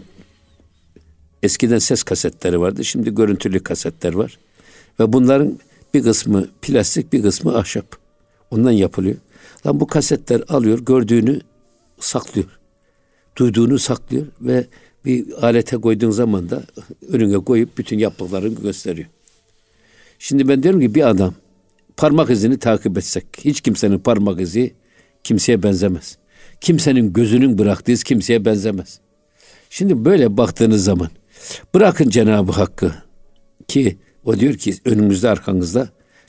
eskiden 1.43 1.79
ses 1.79 2.03
kasetleri 2.03 2.61
vardı. 2.61 2.85
Şimdi 2.85 3.15
görüntülü 3.15 3.63
kasetler 3.63 4.15
var. 4.15 4.39
Ve 5.01 5.13
bunların 5.13 5.59
bir 5.95 6.03
kısmı 6.03 6.49
plastik, 6.63 7.13
bir 7.13 7.23
kısmı 7.23 7.59
ahşap. 7.59 7.97
Ondan 8.51 8.71
yapılıyor. 8.71 9.17
Lan 9.67 9.81
bu 9.81 9.87
kasetler 9.87 10.43
alıyor, 10.49 10.79
gördüğünü 10.79 11.41
saklıyor. 12.01 12.59
Duyduğunu 13.37 13.79
saklıyor 13.79 14.27
ve 14.41 14.67
bir 15.05 15.45
alete 15.47 15.77
koyduğun 15.77 16.11
zaman 16.11 16.51
da 16.51 16.63
önüne 17.09 17.39
koyup 17.45 17.79
bütün 17.79 17.99
yaptıklarını 17.99 18.61
gösteriyor. 18.63 19.09
Şimdi 20.19 20.49
ben 20.49 20.63
diyorum 20.63 20.81
ki 20.81 20.95
bir 20.95 21.09
adam 21.09 21.35
parmak 21.97 22.31
izini 22.31 22.59
takip 22.59 22.99
etsek, 22.99 23.27
hiç 23.45 23.61
kimsenin 23.61 23.99
parmak 23.99 24.41
izi 24.41 24.75
kimseye 25.25 25.63
benzemez. 25.63 26.19
Kimsenin 26.61 27.13
gözünün 27.13 27.59
bıraktığı 27.59 27.93
iz 27.93 28.05
kimseye 28.05 28.45
benzemez. 28.45 29.01
Şimdi 29.71 30.05
böyle 30.05 30.37
baktığınız 30.37 30.85
zaman 30.85 31.09
bırakın 31.75 32.09
Cenab-ı 32.09 32.53
Hakk'ı 32.53 32.95
ki 33.69 33.99
o 34.29 34.41
diyor 34.41 34.55
ki 34.55 34.75
önümüzde 34.85 35.29
arkanızda 35.29 35.89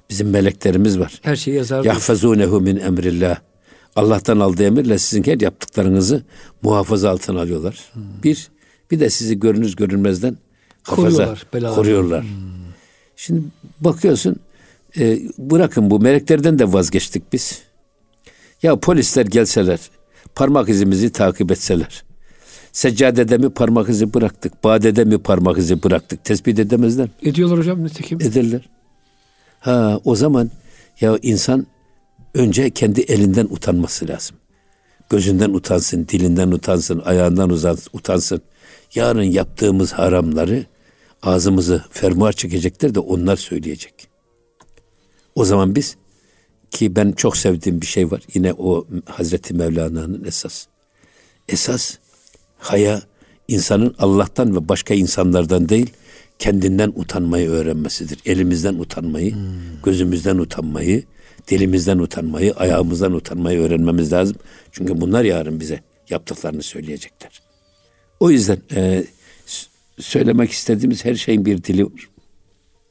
bizim 0.09 0.29
meleklerimiz 0.29 0.99
var. 0.99 1.19
Her 1.21 1.35
şeyi 1.35 1.57
yazar. 1.57 1.83
Yahfazunehu 1.83 2.61
min 2.61 2.77
emrillah. 2.77 3.39
Allah'tan 3.95 4.39
aldığı 4.39 4.63
emirle 4.63 4.99
sizin 4.99 5.23
her 5.23 5.39
yaptıklarınızı 5.39 6.23
muhafaza 6.61 7.09
altına 7.09 7.41
alıyorlar. 7.41 7.89
Hmm. 7.93 8.03
Bir, 8.23 8.49
bir 8.91 8.99
de 8.99 9.09
sizi 9.09 9.39
görünüz 9.39 9.75
görünmezden 9.75 10.37
hafaza 10.83 11.35
koruyorlar. 11.51 11.75
koruyorlar. 11.75 12.23
Hmm. 12.23 12.29
Şimdi 13.15 13.41
bakıyorsun 13.79 14.35
e, 14.97 15.19
bırakın 15.37 15.89
bu 15.89 15.99
meleklerden 15.99 16.59
de 16.59 16.73
vazgeçtik 16.73 17.33
biz. 17.33 17.61
Ya 18.63 18.79
polisler 18.79 19.25
gelseler, 19.25 19.79
parmak 20.35 20.69
izimizi 20.69 21.11
takip 21.11 21.51
etseler. 21.51 22.03
Seccadede 22.71 23.37
mi 23.37 23.49
parmak 23.49 23.89
izi 23.89 24.13
bıraktık, 24.13 24.63
badede 24.63 25.05
mi 25.05 25.17
parmak 25.17 25.57
izi 25.57 25.83
bıraktık 25.83 26.23
tespit 26.23 26.59
edemezler. 26.59 27.09
Ediyorlar 27.21 27.59
hocam 27.59 27.83
nitekim. 27.83 28.21
Ederler. 28.21 28.69
Ha 29.59 29.99
o 30.05 30.15
zaman 30.15 30.51
ya 31.01 31.19
insan 31.21 31.67
önce 32.33 32.69
kendi 32.69 33.01
elinden 33.01 33.45
utanması 33.45 34.07
lazım. 34.07 34.37
Gözünden 35.09 35.49
utansın, 35.49 36.07
dilinden 36.07 36.51
utansın, 36.51 37.01
ayağından 37.05 37.49
utansın. 37.93 38.41
Yarın 38.95 39.23
yaptığımız 39.23 39.91
haramları 39.91 40.65
ağzımızı 41.23 41.83
fermuar 41.89 42.33
çekecekler 42.33 42.95
de 42.95 42.99
onlar 42.99 43.35
söyleyecek. 43.35 43.93
O 45.35 45.45
zaman 45.45 45.75
biz 45.75 45.95
ki 46.71 46.95
ben 46.95 47.11
çok 47.11 47.37
sevdiğim 47.37 47.81
bir 47.81 47.85
şey 47.85 48.11
var. 48.11 48.21
Yine 48.33 48.53
o 48.53 48.87
Hazreti 49.05 49.53
Mevlana'nın 49.53 50.23
esas. 50.23 50.65
Esas 51.47 51.97
haya 52.59 53.01
insanın 53.47 53.95
Allah'tan 53.99 54.55
ve 54.55 54.69
başka 54.69 54.93
insanlardan 54.93 55.69
değil 55.69 55.93
kendinden 56.39 56.91
utanmayı 56.95 57.49
öğrenmesidir. 57.49 58.19
Elimizden 58.25 58.73
utanmayı, 58.73 59.33
hmm. 59.33 59.41
gözümüzden 59.83 60.37
utanmayı, 60.37 61.03
dilimizden 61.47 61.97
utanmayı, 61.97 62.53
ayağımızdan 62.53 63.13
utanmayı 63.13 63.59
öğrenmemiz 63.59 64.13
lazım. 64.13 64.37
Çünkü 64.71 65.01
bunlar 65.01 65.23
yarın 65.23 65.59
bize 65.59 65.81
yaptıklarını 66.09 66.63
söyleyecekler. 66.63 67.41
O 68.19 68.31
yüzden 68.31 68.61
e, 68.75 69.03
söylemek 69.99 70.51
istediğimiz 70.51 71.05
her 71.05 71.15
şeyin 71.15 71.45
bir 71.45 71.63
dili 71.63 71.85
var. 71.85 72.09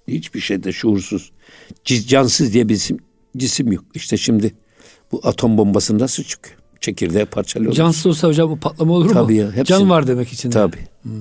Hiçbir 0.09 0.41
şeyde 0.41 0.73
şuursuz, 0.73 1.33
cansız 1.85 2.53
diye 2.53 2.69
bir 2.69 2.75
isim, 2.75 2.99
cisim 3.37 3.73
yok. 3.73 3.85
İşte 3.95 4.17
şimdi 4.17 4.55
bu 5.13 5.21
atom 5.25 5.59
bombası 5.59 5.99
nasıl 5.99 6.23
çıkıyor? 6.23 6.58
Çekirdeği 6.81 7.25
parçalıyor. 7.25 7.73
Cansız 7.73 8.07
olsa 8.07 8.29
hocam 8.29 8.51
bu 8.51 8.57
patlama 8.57 8.93
olur 8.93 9.11
Tabii 9.13 9.33
mu? 9.33 9.41
Ya, 9.41 9.47
hepsini, 9.47 9.65
Can 9.65 9.91
var 9.91 10.07
demek 10.07 10.33
için. 10.33 10.51
Tabii. 10.51 10.77
Hmm. 11.03 11.13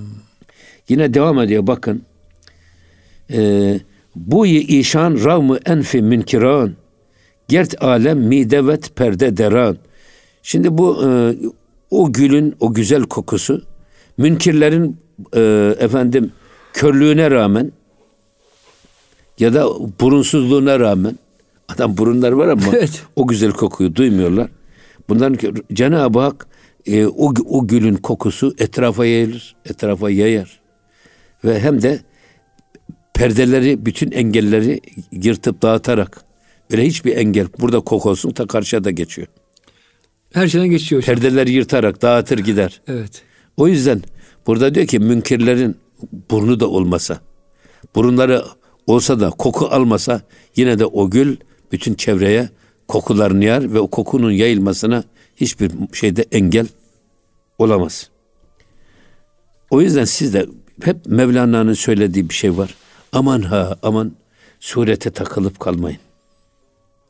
Yine 0.90 1.14
devam 1.14 1.40
ediyor 1.40 1.68
bakın. 1.68 2.02
Ee, 3.32 3.80
bu 4.16 4.46
işan 4.48 5.24
ravmı 5.26 5.58
enfi 5.66 6.02
münkiran 6.02 6.74
gert 7.48 7.84
alem 7.84 8.20
midevet 8.20 8.96
perde 8.96 9.38
deran. 9.38 9.78
Şimdi 10.44 10.78
bu 10.78 11.04
e, 11.06 11.36
o 11.92 12.14
gülün 12.14 12.56
o 12.60 12.74
güzel 12.74 13.04
kokusu 13.04 13.64
münkirlerin 14.18 14.98
e, 15.36 15.76
efendim 15.80 16.32
körlüğüne 16.74 17.32
rağmen 17.32 17.72
ya 19.40 19.54
da 19.54 19.68
burunsuzluğuna 20.02 20.80
rağmen 20.80 21.20
adam 21.68 21.98
burunları 21.98 22.38
var 22.38 22.48
ama 22.48 22.64
evet. 22.74 23.04
o 23.16 23.28
güzel 23.28 23.52
kokuyu 23.52 23.96
duymuyorlar. 23.96 24.48
Bunların 25.10 25.54
Cenab-ı 25.74 26.20
Hak 26.20 26.48
e, 26.86 27.06
o, 27.06 27.34
o 27.46 27.68
gülün 27.68 27.96
kokusu 27.96 28.56
etrafa 28.58 29.06
yayılır, 29.06 29.56
etrafa 29.66 30.10
yayar. 30.10 30.60
Ve 31.44 31.60
hem 31.60 31.82
de 31.82 32.00
perdeleri, 33.14 33.86
bütün 33.86 34.12
engelleri 34.12 34.82
yırtıp 35.12 35.62
dağıtarak 35.62 36.22
öyle 36.72 36.86
hiçbir 36.86 37.18
engel 37.18 37.48
burada 37.60 37.80
koku 37.80 38.10
olsun 38.10 38.32
ta 38.32 38.48
karşıya 38.48 38.84
da 38.84 38.92
geçiyor. 38.92 39.28
Her 40.34 40.48
şeyden 40.48 40.70
geçiyor. 40.70 41.02
Hocam. 41.02 41.16
Perdeleri 41.16 41.52
yırtarak 41.52 42.02
dağıtır 42.02 42.40
gider. 42.40 42.82
Evet. 42.88 43.22
O 43.58 43.68
yüzden 43.68 44.02
burada 44.48 44.76
diyor 44.76 44.88
ki 44.88 45.00
münkirlerin 45.00 45.76
burnu 46.32 46.60
da 46.60 46.70
olmasa, 46.70 47.22
burunları 47.96 48.44
olsa 48.88 49.20
da 49.20 49.30
koku 49.30 49.66
almasa 49.66 50.22
yine 50.56 50.80
de 50.80 50.86
o 50.86 51.10
gül 51.10 51.38
bütün 51.72 51.94
çevreye 51.94 52.50
kokularını 52.88 53.46
yar 53.46 53.74
ve 53.74 53.80
o 53.80 53.88
kokunun 53.88 54.32
yayılmasına 54.32 55.04
hiçbir 55.36 55.72
şeyde 55.94 56.26
engel 56.32 56.68
olamaz. 57.58 58.10
O 59.70 59.82
yüzden 59.82 60.06
siz 60.06 60.34
de 60.34 60.46
hep 60.82 61.06
Mevlana'nın 61.06 61.74
söylediği 61.74 62.30
bir 62.30 62.34
şey 62.34 62.58
var. 62.58 62.76
Aman 63.12 63.42
ha 63.42 63.78
aman 63.84 64.12
surete 64.60 65.12
takılıp 65.12 65.60
kalmayın. 65.60 66.00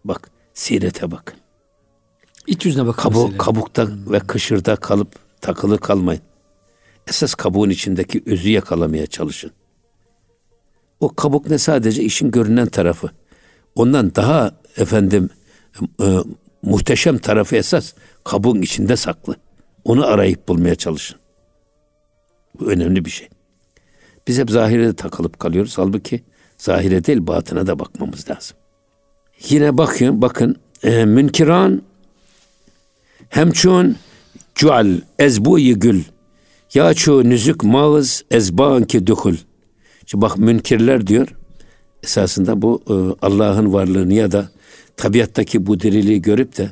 Bak 0.05 0.31
sirete 0.53 1.11
bakın. 1.11 1.37
İç 2.47 2.65
yüzüne 2.65 2.85
bakın. 2.85 3.01
Kabu, 3.01 3.37
kabukta 3.37 3.87
hmm. 3.87 4.11
ve 4.11 4.19
kışırda 4.19 4.75
kalıp 4.75 5.15
takılı 5.41 5.77
kalmayın. 5.77 6.21
Esas 7.07 7.33
kabuğun 7.33 7.69
içindeki 7.69 8.23
özü 8.25 8.49
yakalamaya 8.49 9.07
çalışın. 9.07 9.51
O 10.99 11.15
kabuk 11.15 11.49
ne 11.49 11.57
sadece 11.57 12.03
işin 12.03 12.31
görünen 12.31 12.67
tarafı. 12.67 13.09
Ondan 13.75 14.15
daha 14.15 14.51
efendim 14.77 15.29
e, 16.01 16.17
muhteşem 16.61 17.17
tarafı 17.17 17.55
esas 17.55 17.93
kabuğun 18.23 18.61
içinde 18.61 18.95
saklı. 18.95 19.35
Onu 19.83 20.05
arayıp 20.05 20.47
bulmaya 20.47 20.75
çalışın. 20.75 21.17
Bu 22.59 22.71
önemli 22.71 23.05
bir 23.05 23.09
şey. 23.09 23.29
Biz 24.27 24.39
hep 24.39 24.51
zahire 24.51 24.93
takılıp 24.93 25.39
kalıyoruz. 25.39 25.77
Halbuki 25.77 26.23
zahire 26.57 27.05
değil 27.05 27.27
batına 27.27 27.67
da 27.67 27.79
bakmamız 27.79 28.29
lazım. 28.29 28.57
Yine 29.49 29.77
bakın, 29.77 30.21
bakın 30.21 30.55
e, 30.83 31.05
münkiran 31.05 31.81
hemçun 33.29 33.95
cual 34.55 35.01
ezbuyi 35.19 35.79
gül 35.79 36.03
ya 36.73 36.93
çu 36.93 37.29
nüzük 37.29 37.63
mağız 37.63 38.23
ezban 38.31 38.83
ki 38.83 39.07
dukul. 39.07 39.35
Şimdi 40.05 40.21
bak 40.21 40.37
münkirler 40.37 41.07
diyor. 41.07 41.27
Esasında 42.03 42.61
bu 42.61 42.81
e, 42.89 43.25
Allah'ın 43.25 43.73
varlığını 43.73 44.13
ya 44.13 44.31
da 44.31 44.49
tabiattaki 44.97 45.65
bu 45.65 45.79
diriliği 45.79 46.21
görüp 46.21 46.57
de 46.57 46.71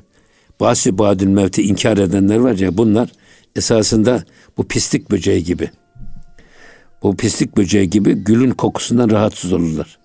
Basi 0.60 0.98
badül 0.98 1.28
mevti 1.28 1.62
inkar 1.62 1.98
edenler 1.98 2.38
var 2.38 2.58
ya 2.58 2.78
bunlar 2.78 3.10
esasında 3.56 4.24
bu 4.58 4.68
pislik 4.68 5.12
böceği 5.12 5.44
gibi. 5.44 5.70
Bu 7.04 7.18
pislik 7.18 7.58
böceği 7.58 7.90
gibi 7.90 8.14
gülün 8.14 8.52
kokusundan 8.52 9.10
rahatsız 9.10 9.54
olurlar. 9.54 9.98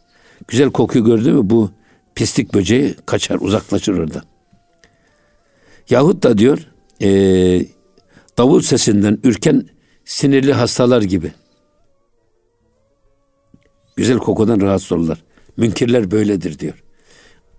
Güzel 0.48 0.70
kokuyu 0.70 1.04
gördü 1.04 1.32
mü 1.32 1.50
bu 1.50 1.70
pislik 2.14 2.54
böceği 2.54 2.94
kaçar 3.06 3.38
uzaklaşır 3.40 3.98
oradan. 3.98 4.22
Yahut 5.90 6.22
da 6.22 6.38
diyor 6.38 6.66
e, 7.02 7.08
davul 8.38 8.60
sesinden 8.60 9.18
ürken 9.24 9.68
sinirli 10.04 10.52
hastalar 10.52 11.02
gibi. 11.02 11.32
Güzel 13.96 14.18
kokudan 14.18 14.60
rahatsız 14.60 14.92
olurlar. 14.92 15.22
Münkirler 15.56 16.10
böyledir 16.10 16.58
diyor. 16.58 16.84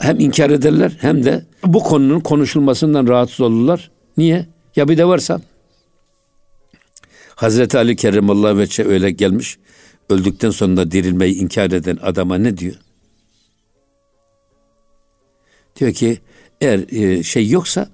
Hem 0.01 0.19
inkar 0.19 0.49
ederler 0.49 0.97
hem 1.01 1.23
de 1.25 1.45
bu 1.65 1.79
konunun 1.83 2.19
konuşulmasından 2.19 3.07
rahatsız 3.07 3.41
olurlar. 3.41 3.91
Niye? 4.17 4.45
Ya 4.75 4.87
bir 4.87 4.97
de 4.97 5.05
varsa 5.05 5.41
Hazreti 7.35 7.77
Ali 7.77 7.95
Kerremallahu 7.95 8.57
Veçe 8.57 8.85
öyle 8.85 9.11
gelmiş. 9.11 9.57
Öldükten 10.09 10.49
sonra 10.49 10.91
dirilmeyi 10.91 11.35
inkar 11.35 11.71
eden 11.71 11.97
adama 12.01 12.37
ne 12.37 12.57
diyor? 12.57 12.75
Diyor 15.79 15.93
ki 15.93 16.19
eğer 16.61 16.79
e, 16.91 17.23
şey 17.23 17.49
yoksa 17.49 17.89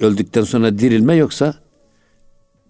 öldükten 0.00 0.44
sonra 0.44 0.78
dirilme 0.78 1.14
yoksa 1.14 1.54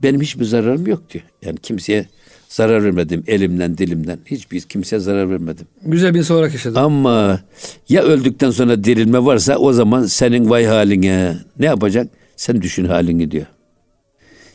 benim 0.02 0.20
hiçbir 0.20 0.44
zararım 0.44 0.86
yok 0.86 1.10
diyor. 1.10 1.24
Yani 1.42 1.58
kimseye 1.58 2.06
zarar 2.52 2.84
vermedim 2.84 3.24
elimden 3.26 3.78
dilimden. 3.78 4.18
Hiçbir 4.26 4.60
kimseye 4.60 4.98
zarar 4.98 5.30
vermedim. 5.30 5.66
Güzel 5.82 6.14
bir 6.14 6.30
olarak 6.30 6.52
yaşadım. 6.52 6.82
Ama 6.82 7.40
ya 7.88 8.02
öldükten 8.02 8.50
sonra 8.50 8.84
dirilme 8.84 9.24
varsa 9.24 9.56
o 9.56 9.72
zaman 9.72 10.06
senin 10.06 10.50
vay 10.50 10.64
haline 10.64 11.36
ne 11.58 11.66
yapacak? 11.66 12.06
Sen 12.36 12.62
düşün 12.62 12.84
halini 12.84 13.30
diyor. 13.30 13.46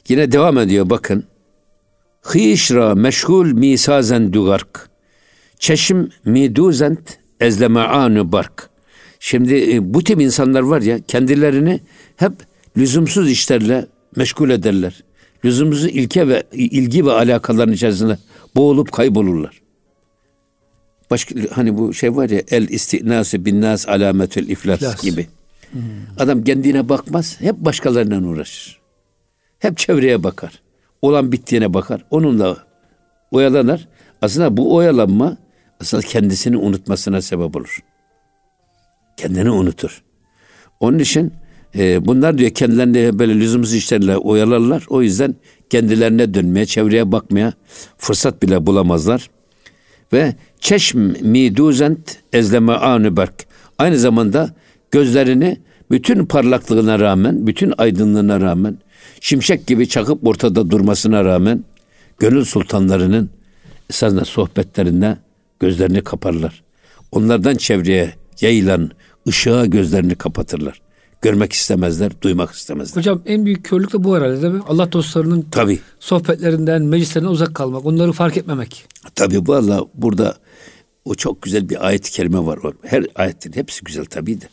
Yine 0.09 0.31
devam 0.31 0.57
ediyor 0.57 0.89
bakın. 0.89 1.23
Hişra 2.35 2.95
meşgul 2.95 3.45
misazen 3.45 4.33
dugark. 4.33 4.89
Çeşim 5.59 6.09
miduzent 6.25 7.17
ezleme 7.39 7.79
anu 7.79 8.31
bark. 8.31 8.69
Şimdi 9.19 9.73
e, 9.73 9.93
bu 9.93 10.03
tip 10.03 10.21
insanlar 10.21 10.61
var 10.61 10.81
ya 10.81 10.99
kendilerini 11.07 11.79
hep 12.15 12.31
lüzumsuz 12.77 13.31
işlerle 13.31 13.85
meşgul 14.15 14.49
ederler. 14.49 15.03
Lüzumsuz 15.45 15.85
ilke 15.85 16.27
ve 16.27 16.43
ilgi 16.51 17.05
ve 17.05 17.11
alakaların 17.11 17.73
içerisinde 17.73 18.17
boğulup 18.55 18.91
kaybolurlar. 18.91 19.61
Başka 21.11 21.35
hani 21.51 21.77
bu 21.77 21.93
şey 21.93 22.15
var 22.15 22.29
ya 22.29 22.41
el 22.51 22.69
istinası 22.69 23.45
bin 23.45 23.61
nas 23.61 23.87
alametül 23.87 24.49
iflas, 24.49 24.81
iflas. 24.81 25.01
gibi. 25.01 25.27
Hmm. 25.71 25.81
Adam 26.19 26.43
kendine 26.43 26.89
bakmaz, 26.89 27.41
hep 27.41 27.55
başkalarından 27.55 28.23
uğraşır. 28.23 28.79
Hep 29.59 29.77
çevreye 29.77 30.23
bakar. 30.23 30.61
Olan 31.01 31.31
bittiğine 31.31 31.73
bakar. 31.73 32.05
Onunla 32.11 32.57
oyalanır. 33.31 33.87
Aslında 34.21 34.57
bu 34.57 34.75
oyalanma 34.75 35.37
aslında 35.81 36.03
kendisini 36.03 36.57
unutmasına 36.57 37.21
sebep 37.21 37.55
olur. 37.55 37.83
Kendini 39.17 39.51
unutur. 39.51 40.03
Onun 40.79 40.99
için 40.99 41.33
e, 41.75 42.05
bunlar 42.05 42.37
diyor 42.37 42.49
kendilerini 42.49 43.19
böyle 43.19 43.35
lüzumsuz 43.35 43.73
işlerle 43.73 44.17
oyalarlar. 44.17 44.83
O 44.89 45.01
yüzden 45.01 45.35
kendilerine 45.69 46.33
dönmeye, 46.33 46.65
çevreye 46.65 47.11
bakmaya 47.11 47.53
fırsat 47.97 48.43
bile 48.43 48.65
bulamazlar. 48.65 49.29
Ve 50.13 50.35
çeşm 50.59 50.99
miduzent 51.21 52.17
ezleme 52.33 52.73
anü 52.73 53.17
berk. 53.17 53.45
Aynı 53.77 53.97
zamanda 53.97 54.53
gözlerini 54.91 55.57
bütün 55.91 56.25
parlaklığına 56.25 56.99
rağmen, 56.99 57.47
bütün 57.47 57.73
aydınlığına 57.77 58.41
rağmen, 58.41 58.77
şimşek 59.19 59.67
gibi 59.67 59.89
çakıp 59.89 60.27
ortada 60.27 60.71
durmasına 60.71 61.25
rağmen 61.25 61.63
gönül 62.19 62.45
sultanlarının 62.45 63.29
esasında 63.89 64.25
sohbetlerinde 64.25 65.17
gözlerini 65.59 66.01
kaparlar. 66.01 66.63
Onlardan 67.11 67.55
çevreye 67.55 68.13
yayılan 68.41 68.91
ışığa 69.27 69.65
gözlerini 69.65 70.15
kapatırlar. 70.15 70.81
Görmek 71.21 71.53
istemezler, 71.53 72.11
duymak 72.21 72.51
istemezler. 72.51 72.97
Hocam 72.97 73.21
en 73.25 73.45
büyük 73.45 73.65
körlük 73.65 73.93
de 73.93 74.03
bu 74.03 74.15
herhalde 74.17 74.41
değil 74.41 74.53
mi? 74.53 74.61
Allah 74.67 74.91
dostlarının 74.91 75.41
Tabii. 75.51 75.79
sohbetlerinden, 75.99 76.81
meclislerinden 76.81 77.31
uzak 77.31 77.55
kalmak, 77.55 77.85
onları 77.85 78.11
fark 78.11 78.37
etmemek. 78.37 78.85
Tabii 79.15 79.45
bu 79.45 79.55
Allah 79.55 79.81
burada 79.93 80.37
o 81.05 81.15
çok 81.15 81.41
güzel 81.41 81.69
bir 81.69 81.87
ayet-i 81.87 82.11
kerime 82.11 82.45
var. 82.45 82.59
Her 82.83 83.05
ayetin 83.15 83.53
hepsi 83.53 83.83
güzel 83.83 84.05
tabii 84.05 84.41
de. 84.41 84.45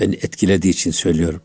Beni 0.00 0.14
etkilediği 0.14 0.72
için 0.72 0.90
söylüyorum. 0.90 1.40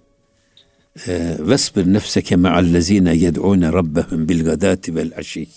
Ee, 1.08 1.36
Vesbir 1.40 1.94
nefseke 1.94 2.36
me'allezine 2.36 3.16
yed'une 3.16 3.74
rabbehum 3.74 4.30
bil 4.30 4.46
gadati 4.46 4.96
vel 4.96 5.12
aşi. 5.18 5.48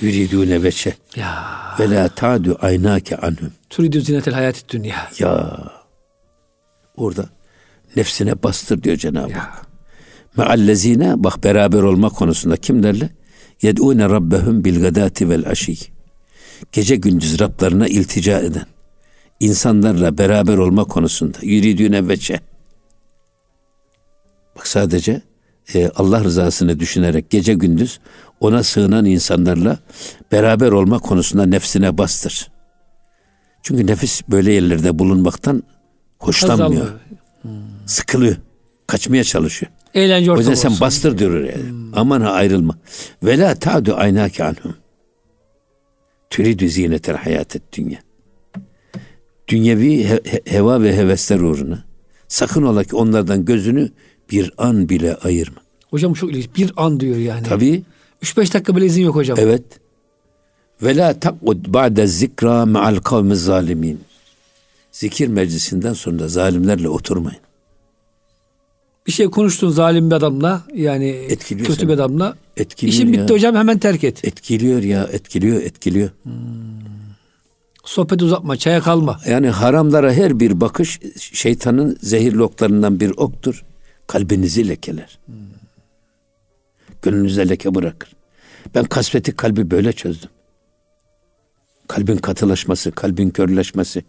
Yuridune 0.00 0.62
veçe. 0.62 0.94
Ya. 1.16 1.44
Ve 1.80 1.90
la 1.90 2.08
ta'du 2.08 2.58
aynake 2.60 3.16
anhum. 3.16 3.52
Turidu 3.70 4.00
zinetel 4.00 4.34
hayati 4.34 4.68
dünya. 4.68 5.10
Ya. 5.18 5.58
Orada 6.96 7.28
nefsine 7.96 8.42
bastır 8.42 8.82
diyor 8.82 8.96
Cenab-ı 8.96 9.32
Hak. 9.32 9.66
Meallezine 10.36 11.14
bak 11.16 11.44
beraber 11.44 11.82
olma 11.82 12.08
konusunda 12.08 12.56
kimlerle? 12.56 13.10
Yed'une 13.62 14.04
rabbehum 14.04 14.64
bil 14.64 14.80
gadati 14.80 15.28
vel 15.30 15.48
aşi. 15.48 15.76
Gece 16.72 16.96
gündüz 16.96 17.40
Rablarına 17.40 17.86
iltica 17.86 18.40
eden 18.40 18.66
insanlarla 19.40 20.18
beraber 20.18 20.58
olma 20.58 20.84
konusunda 20.84 21.38
yuridüne 21.42 22.08
veçe. 22.08 22.40
Bak 24.56 24.66
sadece 24.66 25.22
e, 25.74 25.88
Allah 25.88 26.24
rızasını 26.24 26.80
düşünerek 26.80 27.30
gece 27.30 27.54
gündüz 27.54 28.00
ona 28.40 28.62
sığınan 28.62 29.04
insanlarla 29.04 29.78
beraber 30.32 30.72
olma 30.72 30.98
konusunda 30.98 31.46
nefsine 31.46 31.98
bastır. 31.98 32.50
Çünkü 33.62 33.86
nefis 33.86 34.22
böyle 34.28 34.52
yerlerde 34.52 34.98
bulunmaktan 34.98 35.62
hoşlanmıyor. 36.26 36.86
Hmm. 37.42 37.50
Sıkılıyor. 37.86 38.36
Kaçmaya 38.86 39.24
çalışıyor. 39.24 39.72
Eğlence 39.94 40.30
ortamı 40.30 40.48
O 40.48 40.50
yüzden 40.50 40.68
sen 40.68 40.80
bastır 40.80 41.18
diyor 41.18 41.30
oraya. 41.30 41.56
Hmm. 41.56 41.98
Aman 41.98 42.20
ha 42.20 42.30
ayrılma. 42.30 42.78
Ve 43.22 43.38
la 43.38 43.54
ta'du 43.54 43.94
aynake 43.94 44.44
anhum. 44.44 44.74
Türidü 46.30 46.68
zinetel 46.68 47.16
hayatet 47.16 47.62
dünya. 47.72 47.98
Dünyevi 49.48 50.04
he- 50.04 50.40
heva 50.46 50.82
ve 50.82 50.96
hevesler 50.96 51.40
uğruna. 51.40 51.84
Sakın 52.28 52.62
ola 52.62 52.84
ki 52.84 52.96
onlardan 52.96 53.44
gözünü 53.44 53.90
bir 54.30 54.52
an 54.58 54.88
bile 54.88 55.14
ayırma. 55.16 55.60
Hocam 55.90 56.14
çok 56.14 56.30
ilginç. 56.30 56.48
Bir 56.56 56.72
an 56.76 57.00
diyor 57.00 57.16
yani. 57.16 57.42
Tabii. 57.46 57.82
3-5 58.22 58.54
dakika 58.54 58.76
bile 58.76 58.86
izin 58.86 59.02
yok 59.02 59.14
hocam. 59.14 59.38
Evet. 59.40 59.62
Ve 60.82 60.96
la 60.96 61.20
takud 61.20 61.66
ba'de 61.68 62.06
zikra 62.06 62.66
ma'al 62.66 62.96
kavmi 62.96 63.36
zalimin. 63.36 64.00
Zikir 64.94 65.28
meclisinden 65.28 65.92
sonra 65.92 66.28
zalimlerle 66.28 66.88
oturmayın. 66.88 67.40
Bir 69.06 69.12
şey 69.12 69.26
konuştun 69.30 69.70
zalim 69.70 70.10
bir 70.10 70.14
adamla 70.16 70.62
yani 70.74 71.06
Etkiliyor 71.08 71.66
kötü 71.66 71.80
seni. 71.80 71.88
bir 71.88 71.94
adamla. 71.94 72.36
Etkiliyor 72.56 72.94
İşin 72.94 73.12
ya. 73.12 73.22
bitti 73.22 73.32
hocam 73.34 73.54
hemen 73.54 73.78
terk 73.78 74.04
et. 74.04 74.24
Etkiliyor 74.24 74.82
ya 74.82 75.04
etkiliyor 75.12 75.62
etkiliyor. 75.62 76.10
Hmm. 76.22 76.32
Sohbet 77.84 78.22
uzatma 78.22 78.56
çaya 78.56 78.80
kalma. 78.80 79.20
Yani 79.28 79.48
haramlara 79.48 80.12
her 80.12 80.40
bir 80.40 80.60
bakış 80.60 81.00
şeytanın 81.18 81.98
zehirli 82.00 82.42
oklarından 82.42 83.00
bir 83.00 83.10
oktur. 83.16 83.64
Kalbinizi 84.06 84.68
lekeler. 84.68 85.18
Hmm. 85.26 85.34
Gönlünüze 87.02 87.48
leke 87.48 87.74
bırakır. 87.74 88.12
Ben 88.74 88.84
kasveti 88.84 89.36
kalbi 89.36 89.70
böyle 89.70 89.92
çözdüm. 89.92 90.30
Kalbin 91.88 92.16
katılaşması, 92.16 92.92
kalbin 92.92 93.30
körleşmesi. 93.30 94.04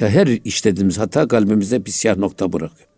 Ya 0.00 0.08
her 0.08 0.26
işlediğimiz 0.26 0.98
hata 0.98 1.28
kalbimizde 1.28 1.84
bir 1.84 1.90
siyah 1.90 2.16
nokta 2.16 2.52
bırakıyor. 2.52 2.88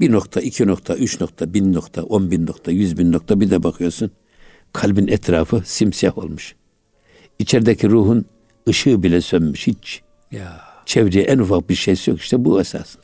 Bir 0.00 0.12
nokta, 0.12 0.40
iki 0.40 0.66
nokta, 0.66 0.96
üç 0.96 1.20
nokta, 1.20 1.54
bin 1.54 1.72
nokta, 1.72 2.02
on 2.02 2.30
bin 2.30 2.46
nokta, 2.46 2.70
yüz 2.70 2.98
bin 2.98 3.12
nokta 3.12 3.40
bir 3.40 3.50
de 3.50 3.62
bakıyorsun. 3.62 4.10
Kalbin 4.72 5.08
etrafı 5.08 5.62
simsiyah 5.66 6.18
olmuş. 6.18 6.54
İçerideki 7.38 7.90
ruhun 7.90 8.24
ışığı 8.68 9.02
bile 9.02 9.20
sönmüş. 9.20 9.66
Hiç 9.66 10.02
Ya. 10.30 10.60
Çevreye 10.86 11.24
en 11.24 11.38
ufak 11.38 11.68
bir 11.68 11.74
şeysi 11.74 12.10
yok. 12.10 12.20
İşte 12.20 12.44
bu 12.44 12.60
esas. 12.60 12.96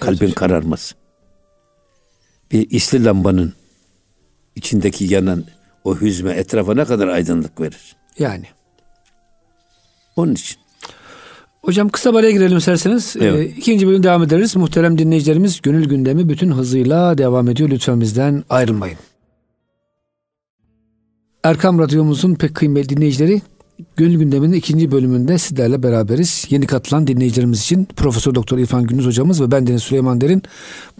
Kalbin 0.00 0.30
kararması. 0.30 0.94
Bir 2.52 2.70
isli 2.70 3.04
lambanın 3.04 3.54
içindeki 4.54 5.04
yanan 5.04 5.44
o 5.84 5.96
hüzme 6.00 6.32
etrafa 6.32 6.74
ne 6.74 6.84
kadar 6.84 7.08
aydınlık 7.08 7.60
verir. 7.60 7.96
Yani. 8.18 8.46
Onun 10.16 10.34
için. 10.34 10.65
Hocam 11.66 11.88
kısa 11.88 12.12
bir 12.12 12.18
araya 12.18 12.30
girelim 12.30 12.58
isterseniz. 12.58 13.16
Evet. 13.20 13.34
Ee, 13.34 13.44
ikinci 13.56 13.86
bölüm 13.86 14.02
devam 14.02 14.22
ederiz. 14.22 14.56
Muhterem 14.56 14.98
dinleyicilerimiz 14.98 15.60
gönül 15.62 15.88
gündemi 15.88 16.28
bütün 16.28 16.50
hızıyla 16.50 17.18
devam 17.18 17.48
ediyor. 17.48 17.70
Lütfen 17.70 18.00
bizden 18.00 18.44
ayrılmayın. 18.50 18.98
Erkam 21.44 21.78
Radyomuzun 21.78 22.34
pek 22.34 22.54
kıymetli 22.54 22.96
dinleyicileri 22.96 23.42
Gönül 23.96 24.18
Gündemi'nin 24.18 24.52
ikinci 24.52 24.90
bölümünde 24.90 25.38
sizlerle 25.38 25.82
beraberiz. 25.82 26.46
Yeni 26.50 26.66
katılan 26.66 27.06
dinleyicilerimiz 27.06 27.60
için 27.60 27.84
Profesör 27.84 28.34
Doktor 28.34 28.58
İrfan 28.58 28.86
Gündüz 28.86 29.06
hocamız 29.06 29.42
ve 29.42 29.50
ben 29.50 29.66
Deniz 29.66 29.82
Süleyman 29.82 30.20
Derin 30.20 30.42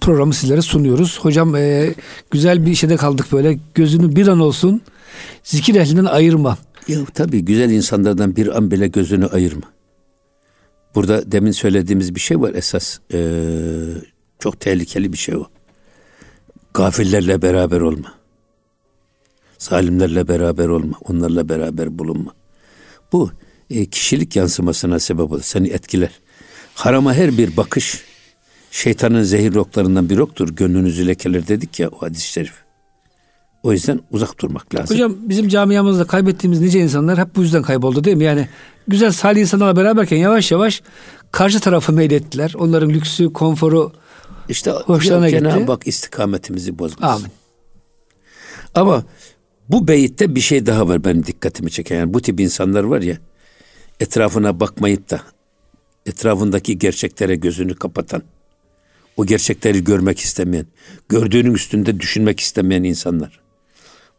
programı 0.01 0.35
sizlere 0.35 0.63
sunuyoruz. 0.63 1.19
Hocam 1.21 1.57
e, 1.57 1.95
güzel 2.31 2.67
bir 2.67 2.75
şeyde 2.75 2.97
kaldık 2.97 3.27
böyle. 3.33 3.59
Gözünü 3.75 4.17
bir 4.17 4.29
an 4.29 4.41
olsun 4.41 4.83
zikir 5.45 5.75
ehlinden 5.75 6.05
ayırma. 6.05 6.59
Ya 6.89 6.99
tabii 7.15 7.45
güzel 7.45 7.71
insanlardan 7.71 8.37
bir 8.37 8.57
an 8.57 8.71
bile 8.71 8.87
gözünü 8.89 9.27
ayırma. 9.27 9.76
Burada 10.97 11.33
demin 11.33 11.51
söylediğimiz 11.51 12.15
bir 12.15 12.21
şey 12.21 12.41
var 12.41 12.55
esas. 12.55 12.99
Ee, 13.13 13.21
çok 14.39 14.61
tehlikeli 14.61 15.13
bir 15.13 15.19
şey 15.19 15.37
o. 15.37 15.47
Gafillerle 16.75 17.43
beraber 17.43 17.81
olma. 17.81 18.15
Zalimlerle 19.59 20.29
beraber 20.29 20.69
olma. 20.69 20.97
Onlarla 21.01 21.49
beraber 21.49 21.99
bulunma. 21.99 22.35
Bu 23.13 23.31
e, 23.71 23.87
kişilik 23.87 24.37
yansımasına 24.37 24.99
sebep 24.99 25.33
olur. 25.33 25.43
Seni 25.43 25.69
etkiler. 25.69 26.11
Harama 26.75 27.15
her 27.15 27.39
bir 27.39 27.57
bakış 27.57 28.05
şeytanın 28.71 29.23
zehir 29.23 29.55
oklarından 29.55 30.11
bir 30.11 30.19
oktur. 30.19 30.49
Gönlünüzü 30.49 31.07
lekeler 31.07 31.49
dedik 31.49 31.81
ya 31.81 31.89
o 31.89 32.03
hadis-i 32.03 32.27
şerif. 32.27 32.66
O 33.67 33.73
yüzden 33.73 34.01
uzak 34.11 34.41
durmak 34.41 34.75
lazım. 34.75 34.97
Hocam 34.97 35.17
bizim 35.19 35.49
camiamızda 35.49 36.05
kaybettiğimiz 36.05 36.61
nice 36.61 36.81
insanlar 36.81 37.19
hep 37.19 37.37
bu 37.37 37.43
yüzden 37.43 37.63
kayboldu 37.63 38.05
değil 38.05 38.17
mi? 38.17 38.25
Yani 38.25 38.49
güzel 38.89 39.13
salih 39.13 39.41
insanlarla 39.41 39.77
beraberken 39.77 40.17
yavaş 40.17 40.53
yavaş 40.53 40.83
karşı 41.33 41.61
tarafı 41.61 41.93
meylettiler. 41.93 42.55
Onların 42.59 42.91
lüksü, 42.91 43.33
konforu 43.33 43.93
İşte 44.49 44.71
Hoşlarına 44.71 45.31
gitti. 45.31 45.43
Cenab-ı 45.43 45.73
Hak 45.73 45.87
istikametimizi 45.87 46.79
bozmasın. 46.79 47.05
Amin. 47.05 47.33
Ama 48.75 49.05
bu 49.69 49.89
beyitte 49.89 50.35
bir 50.35 50.41
şey 50.41 50.67
daha 50.67 50.89
var 50.89 51.05
benim 51.05 51.27
dikkatimi 51.27 51.71
çeken. 51.71 51.97
Yani 51.97 52.15
bu 52.15 52.23
tip 52.23 52.41
insanlar 52.41 52.85
var 52.85 53.03
ya 53.03 53.19
etrafına 54.01 54.61
bakmayıp 54.61 55.11
da 55.11 55.21
etrafındaki 56.07 56.79
gerçeklere 56.79 57.37
gözünü 57.37 57.75
kapatan, 57.75 58.23
o 59.17 59.27
gerçekleri 59.27 59.85
görmek 59.85 60.19
istemeyen, 60.21 60.67
gördüğünün 61.09 61.55
üstünde 61.55 62.01
düşünmek 62.01 62.41
istemeyen 62.41 62.83
insanlar. 62.83 63.46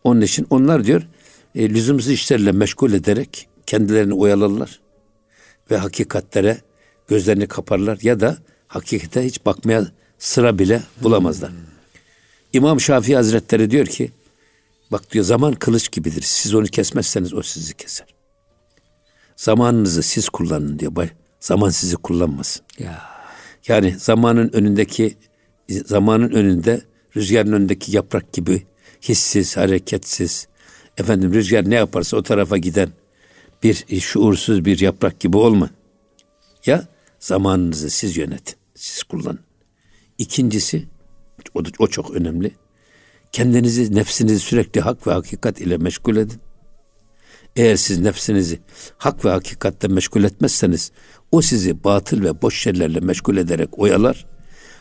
Onun 0.08 0.22
için 0.22 0.48
onlar 0.50 0.84
diyor 0.84 1.08
e, 1.56 1.70
lüzumsuz 1.70 2.12
işlerle 2.12 2.52
meşgul 2.52 2.94
ederek 2.94 3.50
kendilerini 3.66 4.14
oyalarlar 4.14 4.80
ve 5.72 5.78
hakikatlere 5.78 6.62
gözlerini 7.08 7.48
kaparlar 7.48 8.00
ya 8.02 8.20
da 8.20 8.38
hakikate 8.68 9.26
hiç 9.26 9.46
bakmaya 9.46 9.88
sıra 10.20 10.60
bile 10.60 10.82
bulamazlar. 11.04 11.52
İmam 12.54 12.82
Şafii 12.82 13.16
Hazretleri 13.16 13.72
diyor 13.72 13.86
ki 13.86 14.12
bak 14.92 15.12
diyor 15.12 15.26
zaman 15.26 15.54
kılıç 15.54 15.92
gibidir. 15.92 16.22
Siz 16.22 16.56
onu 16.56 16.66
kesmezseniz 16.66 17.34
o 17.34 17.42
sizi 17.42 17.74
keser. 17.74 18.08
Zamanınızı 19.36 20.04
siz 20.04 20.30
kullanın 20.30 20.80
diyor. 20.80 21.10
Zaman 21.40 21.70
sizi 21.70 21.96
kullanmasın. 21.96 22.66
Ya. 22.80 23.04
Yani 23.68 23.96
zamanın 24.00 24.50
önündeki 24.54 25.18
zamanın 25.70 26.32
önünde 26.32 26.82
rüzgarın 27.16 27.52
önündeki 27.52 27.96
yaprak 27.96 28.34
gibi 28.34 28.64
hissiz, 29.10 29.58
hareketsiz. 29.58 30.48
Efendim 30.98 31.34
rüzgar 31.34 31.70
ne 31.70 31.76
yaparsa 31.76 32.18
o 32.18 32.24
tarafa 32.24 32.58
giden 32.58 32.90
bir 33.64 34.00
şuursuz 34.00 34.66
bir 34.66 34.80
yaprak 34.80 35.20
gibi 35.20 35.38
olma. 35.38 35.70
Ya 36.66 36.88
zamanınızı 37.20 37.90
siz 37.90 38.18
yönetin, 38.18 38.56
siz 38.76 39.04
kullanın. 39.04 39.40
İkincisi 40.18 40.88
o, 41.56 41.62
o 41.80 41.88
çok 41.88 42.12
önemli. 42.12 42.52
Kendinizi, 43.32 43.96
nefsinizi 43.96 44.40
sürekli 44.40 44.82
hak 44.82 45.08
ve 45.08 45.12
hakikat 45.12 45.62
ile 45.62 45.78
meşgul 45.78 46.16
edin. 46.16 46.42
Eğer 47.56 47.76
siz 47.76 48.00
nefsinizi 48.00 48.60
hak 48.98 49.26
ve 49.26 49.30
hakikatte 49.30 49.88
meşgul 49.88 50.24
etmezseniz 50.24 50.92
o 51.32 51.42
sizi 51.42 51.84
batıl 51.84 52.24
ve 52.24 52.42
boş 52.42 52.62
şeylerle 52.62 53.00
meşgul 53.00 53.38
ederek 53.38 53.80
oyalar. 53.80 54.26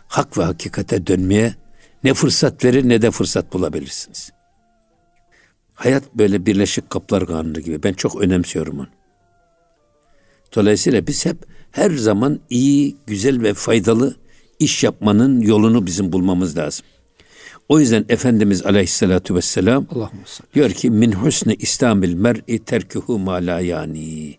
Hak 0.08 0.38
ve 0.38 0.44
hakikate 0.44 1.06
dönmeye 1.06 1.54
ne 2.06 2.14
fırsat 2.14 2.64
verir 2.64 2.88
ne 2.88 3.02
de 3.02 3.10
fırsat 3.10 3.52
bulabilirsiniz. 3.52 4.32
Hayat 5.74 6.14
böyle 6.14 6.46
birleşik 6.46 6.90
kaplar 6.90 7.26
kanunu 7.26 7.60
gibi. 7.60 7.82
Ben 7.82 7.92
çok 7.92 8.20
önemsiyorum 8.20 8.78
onu. 8.78 8.88
Dolayısıyla 10.54 11.06
biz 11.06 11.26
hep 11.26 11.36
her 11.70 11.90
zaman 11.90 12.40
iyi, 12.50 12.96
güzel 13.06 13.42
ve 13.42 13.54
faydalı 13.54 14.16
iş 14.58 14.84
yapmanın 14.84 15.40
yolunu 15.40 15.86
bizim 15.86 16.12
bulmamız 16.12 16.56
lazım. 16.56 16.86
O 17.68 17.80
yüzden 17.80 18.04
Efendimiz 18.08 18.66
Aleyhisselatü 18.66 19.34
Vesselam. 19.34 19.86
Diyor 20.54 20.70
ki 20.70 20.90
min 20.90 21.12
husni 21.12 21.54
İslamil 21.54 22.14
mer'i 22.14 22.64
terkuhu 22.64 23.18
ma 23.18 23.32
la 23.32 23.60
yani. 23.60 24.36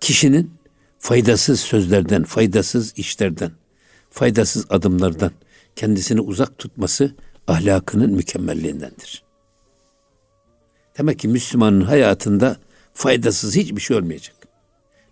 Kişinin 0.00 0.50
faydasız 0.98 1.60
sözlerden, 1.60 2.24
faydasız 2.24 2.92
işlerden, 2.96 3.50
faydasız 4.10 4.66
adımlardan 4.70 5.30
kendisini 5.76 6.20
uzak 6.20 6.58
tutması 6.58 7.14
ahlakının 7.46 8.12
mükemmelliğindendir. 8.12 9.24
Demek 10.98 11.18
ki 11.18 11.28
Müslümanın 11.28 11.80
hayatında 11.80 12.56
faydasız 12.94 13.56
hiçbir 13.56 13.80
şey 13.80 13.96
olmayacak. 13.96 14.36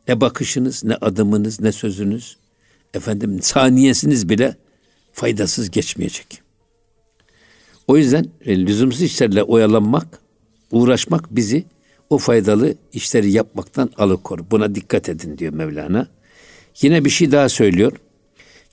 Ne 0.09 0.21
bakışınız, 0.21 0.85
ne 0.85 0.95
adımınız, 0.95 1.61
ne 1.61 1.73
sözünüz, 1.73 2.37
efendim 2.95 3.43
saniyesiniz 3.43 4.29
bile 4.29 4.57
faydasız 5.13 5.71
geçmeyecek. 5.71 6.43
O 7.89 7.97
yüzden 7.97 8.27
e, 8.45 8.67
lüzumsuz 8.67 9.03
işlerle 9.03 9.43
oyalanmak, 9.43 10.19
uğraşmak 10.71 11.37
bizi 11.37 11.65
o 12.11 12.19
faydalı 12.19 12.75
işleri 12.93 13.33
yapmaktan 13.33 13.91
alıkor. 13.97 14.39
Buna 14.51 14.75
dikkat 14.75 15.09
edin 15.09 15.39
diyor 15.39 15.53
Mevlana. 15.53 16.07
Yine 16.83 17.05
bir 17.05 17.11
şey 17.11 17.33
daha 17.33 17.49
söylüyor. 17.49 17.93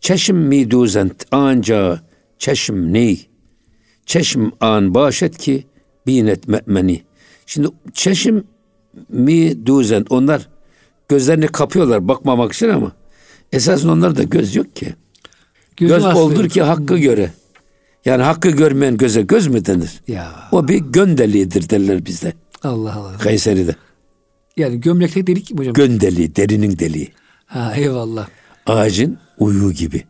Çeşim 0.01 0.37
mi 0.37 0.71
duzent 0.71 1.25
anca 1.31 2.01
çeşim 2.37 2.93
ney? 2.93 3.27
Çeşim 4.05 4.51
an 4.59 4.93
başet 4.93 5.37
ki 5.37 5.63
binet 6.07 6.47
me'meni. 6.47 7.01
Şimdi 7.45 7.67
çeşim 7.93 8.43
mi 9.09 9.65
duzent 9.65 10.11
onlar 10.11 10.49
gözlerini 11.09 11.47
kapıyorlar 11.47 12.07
bakmamak 12.07 12.53
için 12.53 12.69
ama 12.69 12.91
esasında 13.51 13.91
onlarda 13.91 14.23
göz 14.23 14.55
yok 14.55 14.75
ki. 14.75 14.95
Gözüm 15.77 15.95
Göz 15.97 16.05
oldur 16.05 16.49
ki 16.49 16.61
hakkı 16.61 16.97
göre. 16.97 17.31
Yani 18.05 18.23
hakkı 18.23 18.49
görmeyen 18.49 18.97
göze 18.97 19.21
göz 19.21 19.47
mü 19.47 19.65
denir? 19.65 20.01
Ya 20.07 20.31
O 20.51 20.67
bir 20.67 20.77
göndeliğidir 20.79 21.69
derler 21.69 22.05
bizde. 22.05 22.33
Allah 22.63 22.95
Allah. 22.95 23.17
Kayseri'de. 23.17 23.75
Yani 24.57 24.81
gömlekte 24.81 25.27
delik 25.27 25.51
mi 25.51 25.57
hocam? 25.57 25.73
Göndeliği, 25.73 26.35
derinin 26.35 26.79
deliği. 26.79 27.11
ha 27.45 27.73
eyvallah. 27.75 28.27
Ağacın 28.69 29.17
uyuğu 29.37 29.71
gibi. 29.71 30.03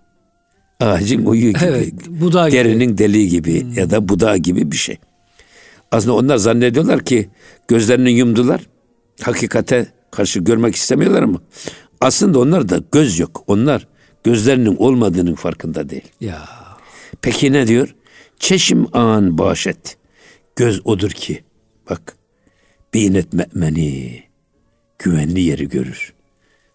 Ağacın 0.80 1.26
uyuğu 1.26 1.50
gibi. 1.50 1.60
Evet, 1.64 1.94
budağı 2.10 2.50
gibi. 2.50 2.58
Derinin 2.58 2.98
deliği 2.98 3.30
gibi 3.30 3.66
ya 3.76 3.90
da 3.90 4.10
budağı 4.10 4.38
gibi 4.38 4.72
bir 4.72 4.78
şey. 4.78 4.98
Aslında 5.92 6.16
onlar 6.16 6.38
zannediyorlar 6.38 7.06
ki 7.06 7.30
gözlerini 7.68 8.12
yumdular. 8.12 8.62
Hakikate 9.22 9.88
karşı 10.12 10.40
görmek 10.40 10.76
istemiyorlar 10.76 11.24
ama 11.24 11.42
aslında 12.02 12.40
onlar 12.40 12.70
da 12.70 12.82
göz 12.92 13.20
yok. 13.20 13.44
Onlar 13.48 13.88
gözlerinin 14.24 14.76
olmadığının 14.76 15.36
farkında 15.36 15.90
değil. 15.90 16.12
Ya 16.22 16.48
Peki 17.22 17.52
ne 17.52 17.68
diyor? 17.68 17.96
Çeşim 18.40 18.98
an 18.98 19.38
başet. 19.38 19.98
Göz 20.56 20.82
odur 20.86 21.10
ki 21.10 21.44
bak 21.90 22.18
binet 22.94 23.34
me'meni 23.34 24.24
güvenli 25.00 25.42
yeri 25.42 25.70
görür. 25.70 26.14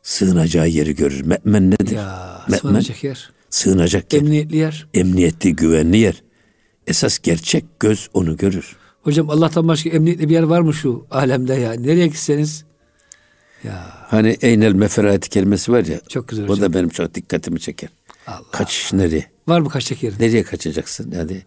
Sığınacağı 0.05 0.69
yeri 0.69 0.95
görür. 0.95 1.21
Me'men 1.25 1.71
nedir? 1.71 1.91
ya 1.97 2.41
Me'men 2.49 2.59
sığınacak 2.61 3.05
yer. 3.05 3.31
sığınacak 3.51 4.13
yer. 4.13 4.21
Emniyetli 4.21 4.57
yer. 4.57 4.87
Emniyetli 4.95 5.57
güvenli 5.57 5.97
yer. 5.97 6.23
Esas 6.87 7.19
gerçek 7.19 7.65
göz 7.81 8.09
onu 8.15 8.37
görür. 8.37 8.77
Hocam 9.03 9.31
Allah'tan 9.31 9.69
başka 9.69 9.91
emniyetli 9.91 10.29
bir 10.29 10.35
yer 10.35 10.43
var 10.43 10.61
mı 10.61 10.75
şu 10.75 11.07
alemde 11.11 11.55
ya? 11.55 11.73
Nereye 11.73 12.07
gitseniz? 12.07 12.65
Ya 13.65 13.87
Hani 14.09 14.37
eynel 14.41 14.73
meferati 14.73 15.29
kelimesi 15.31 15.73
var 15.73 15.85
ya. 15.85 16.01
Çok 16.09 16.29
güzel 16.29 16.45
O 16.45 16.49
hocam. 16.49 16.63
da 16.73 16.75
benim 16.79 16.89
çok 16.89 17.15
dikkatimi 17.15 17.61
çeker. 17.61 17.89
Allah. 18.27 18.51
Kaçış 18.53 18.93
nereye? 18.93 19.27
var 19.49 19.61
mı 19.61 19.69
kaçacak 19.69 20.03
yerin? 20.03 20.17
Nereye 20.21 20.43
kaçacaksın? 20.43 21.13
Yani 21.17 21.43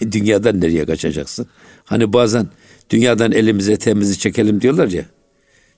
dünyadan 0.12 0.60
nereye 0.60 0.86
kaçacaksın? 0.86 1.46
Hani 1.84 2.12
bazen 2.12 2.48
dünyadan 2.90 3.32
elimize 3.32 3.72
eteğimizi 3.72 4.18
çekelim 4.18 4.60
diyorlar 4.60 4.88
ya. 4.88 5.04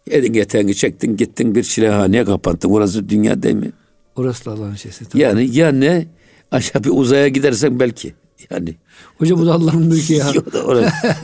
Edin 0.07 0.35
yeteğini 0.35 0.75
çektin 0.75 1.17
gittin 1.17 1.55
bir 1.55 1.63
çilehaneye 1.63 2.25
kapandın. 2.25 2.71
Orası 2.71 3.09
dünya 3.09 3.43
değil 3.43 3.55
mi? 3.55 3.73
Orası 4.17 4.45
da 4.45 4.51
Allah'ın 4.51 4.75
şeysi. 4.75 5.05
Tabii. 5.05 5.23
Yani 5.23 5.57
ya 5.57 5.73
ne 5.73 6.07
aşağı 6.51 6.85
bir 6.85 6.91
uzaya 6.93 7.29
gidersen 7.29 7.81
belki. 7.81 8.15
Yani. 8.51 8.75
Hocam 9.19 9.41
bu 9.41 9.47
da 9.47 9.53
Allah'ın 9.53 9.87
mülkü 9.87 10.15
ya. 10.15 10.31
o 10.49 10.53
da 10.53 10.65
orası. 10.65 11.17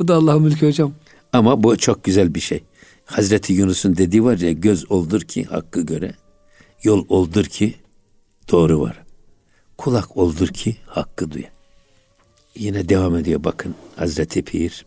o 0.00 0.08
da 0.08 0.14
Allah'ın 0.14 0.42
mülkü 0.42 0.66
hocam. 0.66 0.92
Ama 1.32 1.62
bu 1.62 1.76
çok 1.76 2.04
güzel 2.04 2.34
bir 2.34 2.40
şey. 2.40 2.64
Hazreti 3.04 3.52
Yunus'un 3.52 3.96
dediği 3.96 4.24
var 4.24 4.38
ya 4.38 4.52
göz 4.52 4.90
oldur 4.90 5.20
ki 5.20 5.44
hakkı 5.44 5.80
göre, 5.80 6.14
yol 6.82 7.04
oldur 7.08 7.44
ki 7.44 7.74
doğru 8.50 8.80
var. 8.80 9.04
Kulak 9.78 10.16
oldur 10.16 10.48
ki 10.48 10.76
hakkı 10.86 11.30
duya. 11.30 11.48
Yine 12.54 12.88
devam 12.88 13.16
ediyor 13.16 13.44
bakın 13.44 13.74
Hazreti 13.96 14.42
Pir. 14.42 14.86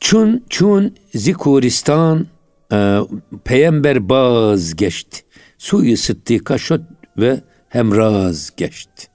Çun 0.00 0.44
çun 0.50 0.94
zikuristan 1.14 2.26
e, 2.72 2.98
peyember 3.44 4.08
baz 4.08 4.76
geçti. 4.76 5.22
Suyu 5.58 5.96
sıddıka 5.96 6.58
şot 6.58 6.80
ve 7.18 7.40
hemraz 7.68 8.56
geçti. 8.56 9.06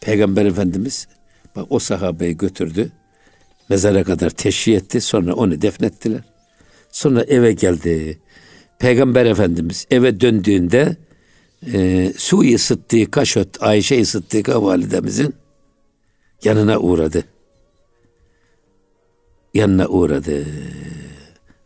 Peygamber 0.00 0.46
Efendimiz 0.46 1.08
bak 1.56 1.66
o 1.70 1.78
sahabeyi 1.78 2.36
götürdü. 2.36 2.92
Mezara 3.68 4.04
kadar 4.04 4.30
teşhi 4.30 4.74
etti. 4.74 5.00
Sonra 5.00 5.34
onu 5.34 5.62
defnettiler. 5.62 6.20
Sonra 6.90 7.22
eve 7.22 7.52
geldi. 7.52 8.18
Peygamber 8.78 9.26
Efendimiz 9.26 9.86
eve 9.90 10.20
döndüğünde 10.20 10.96
e, 11.72 12.12
Su'yu 12.16 12.58
Sıddıka 12.58 13.24
Şöt 13.24 13.62
Ayşe-i 13.62 14.06
Sıddıka 14.06 14.62
validemizin 14.62 15.34
yanına 16.44 16.78
uğradı. 16.78 17.24
Yanına 19.54 19.88
uğradı. 19.88 20.46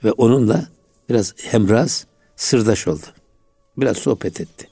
Ve 0.04 0.12
onunla 0.12 0.68
biraz 1.08 1.34
hemraz 1.42 2.06
sırdaş 2.36 2.88
oldu. 2.88 3.06
Biraz 3.76 3.96
sohbet 3.96 4.40
etti. 4.40 4.68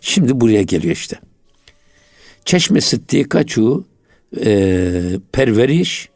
Şimdi 0.00 0.40
buraya 0.40 0.62
geliyor 0.62 0.94
işte. 0.94 1.20
Çeşme 2.44 2.80
Sıddıka 2.80 3.46
çu 3.46 3.86
e, 4.44 5.20
perveriş 5.32 6.08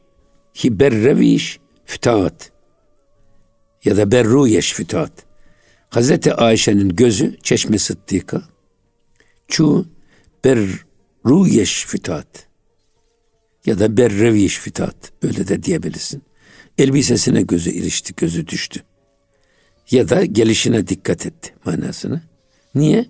hi 0.65 0.81
berreviş 0.81 1.61
fütaat 1.85 2.53
ya 3.85 3.97
da 3.97 4.13
berruyeş 4.13 4.73
fütaat. 4.73 5.13
Hazreti 5.91 6.35
Ayşe'nin 6.35 6.89
gözü 6.89 7.37
çeşme 7.43 7.79
sıddika 7.79 8.43
çu 9.49 9.87
berruyeş 10.45 11.87
fütaat 11.87 12.47
ya 13.67 13.79
da 13.79 13.97
berreviş 13.97 14.59
fütaat 14.59 15.13
öyle 15.23 15.49
de 15.49 15.63
diyebilirsin. 15.63 16.23
Elbisesine 16.79 17.43
gözü 17.43 17.71
ilişti, 17.71 18.15
gözü 18.17 18.47
düştü. 18.47 18.83
Ya 19.91 20.09
da 20.09 20.25
gelişine 20.25 20.89
dikkat 20.89 21.27
etti 21.27 21.55
manasını. 21.65 22.23
Niye? 22.75 23.07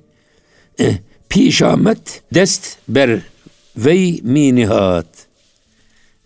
Eh, 0.78 0.94
pişamet 1.28 2.22
dest 2.34 2.78
ber 2.88 3.20
vey 3.76 4.20
minihat 4.22 5.06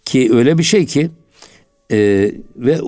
ki 0.05 0.31
öyle 0.33 0.59
bir 0.59 0.63
şey 0.63 0.87
ki 0.87 1.11
e, 1.93 2.31
ve 2.57 2.81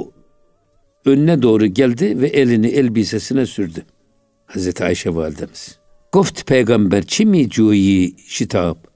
önüne 1.05 1.42
doğru 1.42 1.66
geldi 1.66 2.20
ve 2.20 2.29
elini 2.29 2.66
elbisesine 2.66 3.46
sürdü. 3.46 3.85
Hazreti 4.46 4.85
Ayşe 4.85 5.14
validemiz. 5.14 5.79
Goft 6.12 6.46
peygamber 6.46 7.07
çimi 7.07 7.50
cuyi 7.50 8.16
şitap. 8.27 8.93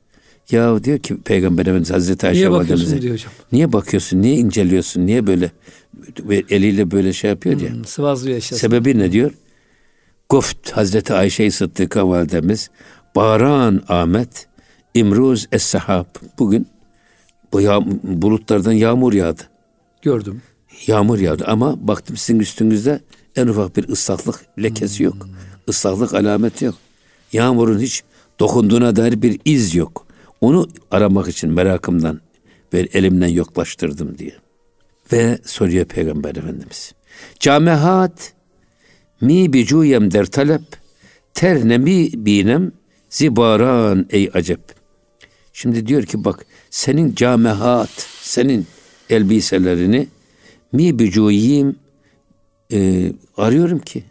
Ya 0.50 0.84
diyor 0.84 0.98
ki 0.98 1.16
peygamber 1.16 1.62
efendimiz 1.62 1.90
Hazreti 1.90 2.26
Ayşe 2.26 2.38
Niye 2.38 2.50
bakıyorsun 2.50 3.02
diyor 3.02 3.14
hocam. 3.14 3.32
Niye 3.52 3.72
bakıyorsun? 3.72 4.22
Niye 4.22 4.34
inceliyorsun? 4.34 5.06
Niye 5.06 5.26
böyle 5.26 5.50
eliyle 6.50 6.90
böyle 6.90 7.12
şey 7.12 7.30
yapıyor 7.30 7.60
ya? 7.60 7.72
Hmm, 7.72 7.84
sıvazlıyor 7.84 8.36
eşyası. 8.36 8.60
Sebebi 8.60 8.98
ne 8.98 9.12
diyor? 9.12 9.30
Goft 10.28 10.70
Hazreti 10.70 11.14
Ayşe-i 11.14 11.50
Sıddıka 11.50 12.08
validemiz 12.08 12.70
Baran 13.16 13.82
Ahmet 13.88 14.46
İmruz 14.94 15.46
Es-Sahab 15.52 16.06
bugün 16.38 16.66
bu 17.52 17.60
yağ, 17.60 17.80
bulutlardan 18.02 18.72
yağmur 18.72 19.12
yağdı. 19.12 19.42
Gördüm. 20.02 20.42
Yağmur 20.86 21.18
yağdı 21.18 21.44
ama 21.46 21.88
baktım 21.88 22.16
sizin 22.16 22.40
üstünüzde 22.40 23.00
en 23.36 23.46
ufak 23.46 23.76
bir 23.76 23.88
ıslaklık 23.88 24.46
lekesi 24.62 25.02
yok. 25.02 25.28
Islaklık 25.66 26.14
alameti 26.14 26.64
yok. 26.64 26.74
Yağmurun 27.32 27.78
hiç 27.78 28.02
dokunduğuna 28.40 28.96
dair 28.96 29.22
bir 29.22 29.40
iz 29.44 29.74
yok. 29.74 30.07
Onu 30.40 30.68
aramak 30.90 31.28
için 31.28 31.50
merakımdan 31.50 32.20
ve 32.72 32.88
elimden 32.92 33.28
yoklaştırdım 33.28 34.18
diye. 34.18 34.34
Ve 35.12 35.38
soruyor 35.44 35.84
Peygamber 35.84 36.36
Efendimiz. 36.36 36.94
Camehat 37.40 38.32
mi 39.20 39.52
bicuyem 39.52 40.10
der 40.10 40.26
talep 40.26 40.62
ter 41.34 41.68
nemi 41.68 42.10
binem 42.12 42.72
zibaran 43.10 44.06
ey 44.10 44.30
acep. 44.34 44.60
Şimdi 45.52 45.86
diyor 45.86 46.02
ki 46.02 46.24
bak 46.24 46.46
senin 46.70 47.14
camehat, 47.14 47.90
senin 48.20 48.66
elbiselerini 49.10 50.08
mi 50.72 50.98
bicuyim 50.98 51.76
e, 52.72 53.12
arıyorum 53.36 53.78
ki, 53.78 54.04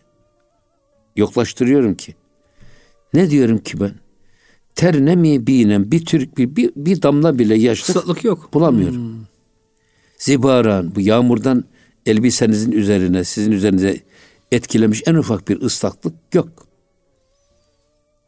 yoklaştırıyorum 1.16 1.96
ki. 1.96 2.16
Ne 3.13 3.30
diyorum 3.30 3.58
ki 3.58 3.80
ben? 3.80 3.94
Ter 4.78 5.06
ne 5.06 5.16
mi 5.16 5.48
binem 5.48 5.92
bir 5.92 6.06
Türk 6.06 6.38
bir, 6.38 6.56
bir, 6.56 6.72
bir 6.76 7.02
damla 7.02 7.40
bile 7.40 7.56
yaşlık 7.56 7.90
Islaklık 7.90 8.24
yok. 8.24 8.50
bulamıyorum. 8.54 9.28
Zibaran 10.18 10.96
bu 10.96 11.02
yağmurdan 11.02 11.66
elbisenizin 12.06 12.72
üzerine 12.72 13.24
sizin 13.24 13.52
üzerinize 13.52 14.02
etkilemiş 14.52 15.04
en 15.06 15.16
ufak 15.16 15.48
bir 15.48 15.62
ıslaklık 15.62 16.13
yok. 16.34 16.50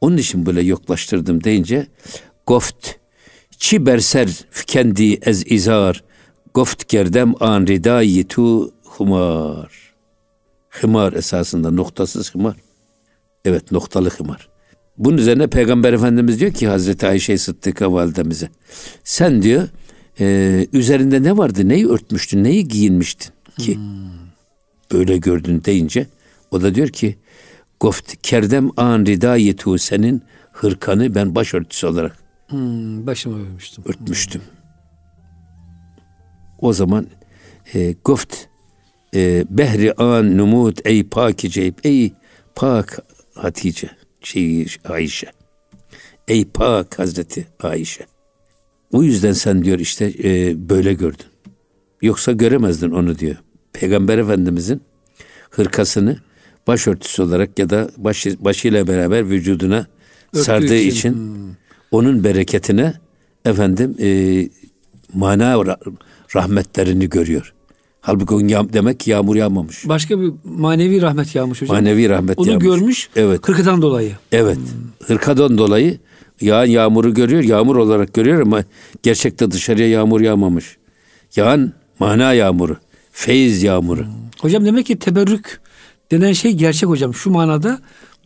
Onun 0.01 0.17
için 0.17 0.45
böyle 0.45 0.61
yoklaştırdım 0.61 1.43
deyince 1.43 1.87
goft 2.47 2.91
çi 3.57 3.85
berser 3.85 4.45
kendi 4.67 5.13
ez 5.13 5.51
izar 5.51 6.03
goft 6.53 6.87
gerdem 6.87 7.33
an 7.39 7.67
ridayi 7.67 8.27
tu 8.27 8.71
humar. 8.83 9.93
Hımar 10.69 11.13
esasında 11.13 11.71
noktasız 11.71 12.35
hımar. 12.35 12.55
Evet 13.45 13.71
noktalı 13.71 14.09
hımar. 14.09 14.49
Bunun 14.99 15.17
üzerine 15.17 15.47
Peygamber 15.47 15.93
Efendimiz 15.93 16.39
diyor 16.39 16.51
ki 16.53 16.67
Hazreti 16.67 17.07
Ayşe 17.07 17.37
Sıddıka 17.37 17.93
validemize 17.93 18.49
sen 19.03 19.41
diyor 19.41 19.67
e, 20.19 20.67
üzerinde 20.73 21.23
ne 21.23 21.37
vardı? 21.37 21.69
Neyi 21.69 21.87
örtmüştün? 21.87 22.43
Neyi 22.43 22.67
giyinmiştin 22.67 23.31
ki? 23.59 23.79
Böyle 24.91 25.17
gördün 25.17 25.63
deyince 25.65 26.07
o 26.51 26.61
da 26.61 26.75
diyor 26.75 26.87
ki 26.87 27.17
goft 27.79 28.15
kerdem 28.21 28.69
an 28.77 29.05
ridayetu 29.05 29.77
senin 29.77 30.21
hırkanı 30.51 31.15
ben 31.15 31.35
başörtüsü 31.35 31.87
olarak 31.87 32.17
Hmm, 32.47 33.07
başıma 33.07 33.37
vermiştim. 33.37 33.83
örtmüştüm. 33.87 34.41
O 36.59 36.73
zaman 36.73 37.07
e, 37.73 37.95
goft 38.05 38.35
e, 39.15 39.45
behri 39.49 39.93
an 39.93 40.37
numut 40.37 40.79
ey 40.85 41.03
pakice 41.03 41.73
ey 41.83 42.13
pak 42.55 42.99
Hatice 43.35 43.89
şey 44.29 44.65
Ayşe 44.85 45.31
ey 46.27 46.45
pak 46.45 46.99
Hazreti 46.99 47.47
Ayşe 47.59 48.05
o 48.91 49.03
yüzden 49.03 49.33
sen 49.33 49.63
diyor 49.63 49.79
işte 49.79 50.13
e, 50.23 50.53
böyle 50.69 50.93
gördün. 50.93 51.25
Yoksa 52.01 52.31
göremezdin 52.31 52.91
onu 52.91 53.19
diyor. 53.19 53.35
Peygamber 53.73 54.17
Efendimizin 54.17 54.81
hırkasını 55.49 56.17
başörtüsü 56.67 57.21
olarak 57.21 57.59
ya 57.59 57.69
da 57.69 57.89
başı, 57.97 58.43
başıyla 58.43 58.87
beraber 58.87 59.29
vücuduna 59.29 59.87
Örttüğü 60.33 60.43
sardığı 60.43 60.75
için, 60.75 60.89
için, 60.89 61.13
hmm. 61.13 61.55
onun 61.91 62.23
bereketine 62.23 62.93
efendim 63.45 63.95
e, 63.99 64.09
mana 65.13 65.53
ra- 65.53 65.93
rahmetlerini 66.35 67.09
görüyor. 67.09 67.53
Halbuki 68.09 68.33
onun 68.33 68.47
yağ- 68.47 68.73
demek 68.73 68.99
ki 68.99 69.09
yağmur 69.11 69.35
yağmamış. 69.35 69.87
Başka 69.87 70.21
bir 70.21 70.31
manevi 70.43 71.01
rahmet 71.01 71.35
yağmış 71.35 71.61
hocam. 71.61 71.75
Manevi 71.77 72.09
rahmet 72.09 72.39
Onu 72.39 72.49
yağmış. 72.49 72.63
görmüş. 72.63 73.09
Evet. 73.15 73.41
Kırkıdan 73.41 73.81
dolayı. 73.81 74.11
Evet. 74.31 74.57
Hırkadan 75.07 75.57
dolayı 75.57 75.97
yağan 76.41 76.65
yağmuru 76.65 77.13
görüyor, 77.13 77.43
yağmur 77.43 77.75
olarak 77.75 78.13
görüyor 78.13 78.41
ama 78.41 78.63
gerçekte 79.03 79.51
dışarıya 79.51 79.89
yağmur 79.89 80.21
yağmamış. 80.21 80.77
Yağan 81.35 81.73
mana 81.99 82.33
yağmuru, 82.33 82.77
feyiz 83.11 83.63
yağmuru. 83.63 84.05
Hocam 84.41 84.65
demek 84.65 84.85
ki 84.85 84.99
teberrük 84.99 85.61
denen 86.11 86.33
şey 86.33 86.51
gerçek 86.51 86.89
hocam. 86.89 87.13
Şu 87.13 87.29
manada 87.31 87.79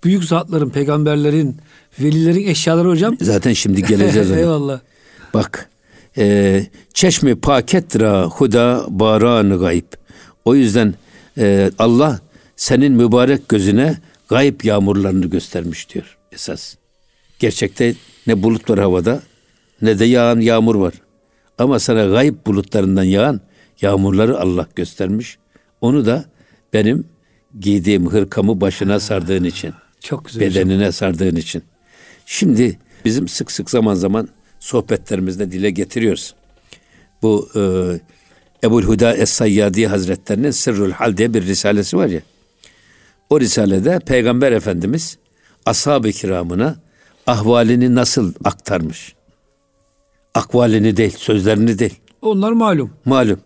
büyük 0.03 0.23
zatların, 0.23 0.69
peygamberlerin, 0.69 1.57
velilerin 1.99 2.47
eşyaları 2.47 2.87
hocam. 2.87 3.17
Zaten 3.21 3.53
şimdi 3.53 3.83
geleceğiz 3.87 4.31
ona. 4.31 4.37
Eyvallah. 4.39 4.79
Bak, 5.33 5.69
e, 6.17 6.65
çeşme 6.93 7.35
paketra 7.35 8.23
huda 8.23 8.85
baran 8.89 9.59
gayb. 9.59 9.85
O 10.45 10.55
yüzden 10.55 10.93
e, 11.37 11.71
Allah 11.79 12.19
senin 12.55 12.93
mübarek 12.93 13.49
gözüne 13.49 13.97
gayb 14.29 14.63
yağmurlarını 14.63 15.25
göstermiş 15.25 15.89
diyor 15.89 16.17
esas. 16.31 16.75
Gerçekte 17.39 17.95
ne 18.27 18.43
bulut 18.43 18.69
var 18.69 18.79
havada 18.79 19.21
ne 19.81 19.99
de 19.99 20.05
yağan 20.05 20.39
yağmur 20.39 20.75
var. 20.75 20.93
Ama 21.57 21.79
sana 21.79 22.05
gayb 22.05 22.35
bulutlarından 22.47 23.03
yağan 23.03 23.41
yağmurları 23.81 24.39
Allah 24.39 24.67
göstermiş. 24.75 25.37
Onu 25.81 26.05
da 26.05 26.25
benim 26.73 27.07
giydiğim 27.59 28.11
hırkamı 28.11 28.61
başına 28.61 28.99
sardığın 28.99 29.43
için. 29.43 29.73
Çok 29.99 30.25
güzel. 30.25 30.41
Bedenine 30.41 30.75
hocam. 30.75 30.93
sardığın 30.93 31.35
için. 31.35 31.63
Şimdi 32.25 32.79
bizim 33.05 33.27
sık 33.27 33.51
sık 33.51 33.69
zaman 33.69 33.93
zaman 33.93 34.29
sohbetlerimizde 34.63 35.51
dile 35.51 35.69
getiriyoruz. 35.69 36.35
Bu 37.21 37.49
e, 37.55 37.61
Ebul 38.63 38.83
Huda 38.83 39.17
Es-Sayyadi 39.17 39.87
Hazretlerinin 39.87 40.51
Sırrul 40.51 40.91
Hal 40.91 41.17
diye 41.17 41.33
bir 41.33 41.43
risalesi 41.43 41.97
var 41.97 42.07
ya. 42.07 42.21
O 43.29 43.39
risalede 43.39 43.99
Peygamber 43.99 44.51
Efendimiz 44.51 45.17
ashab-ı 45.65 46.11
kiramına 46.11 46.75
ahvalini 47.27 47.95
nasıl 47.95 48.33
aktarmış? 48.43 49.15
Akvalini 50.33 50.97
değil, 50.97 51.15
sözlerini 51.17 51.79
değil. 51.79 51.99
Onlar 52.21 52.51
malum. 52.51 52.93
Malum. 53.05 53.39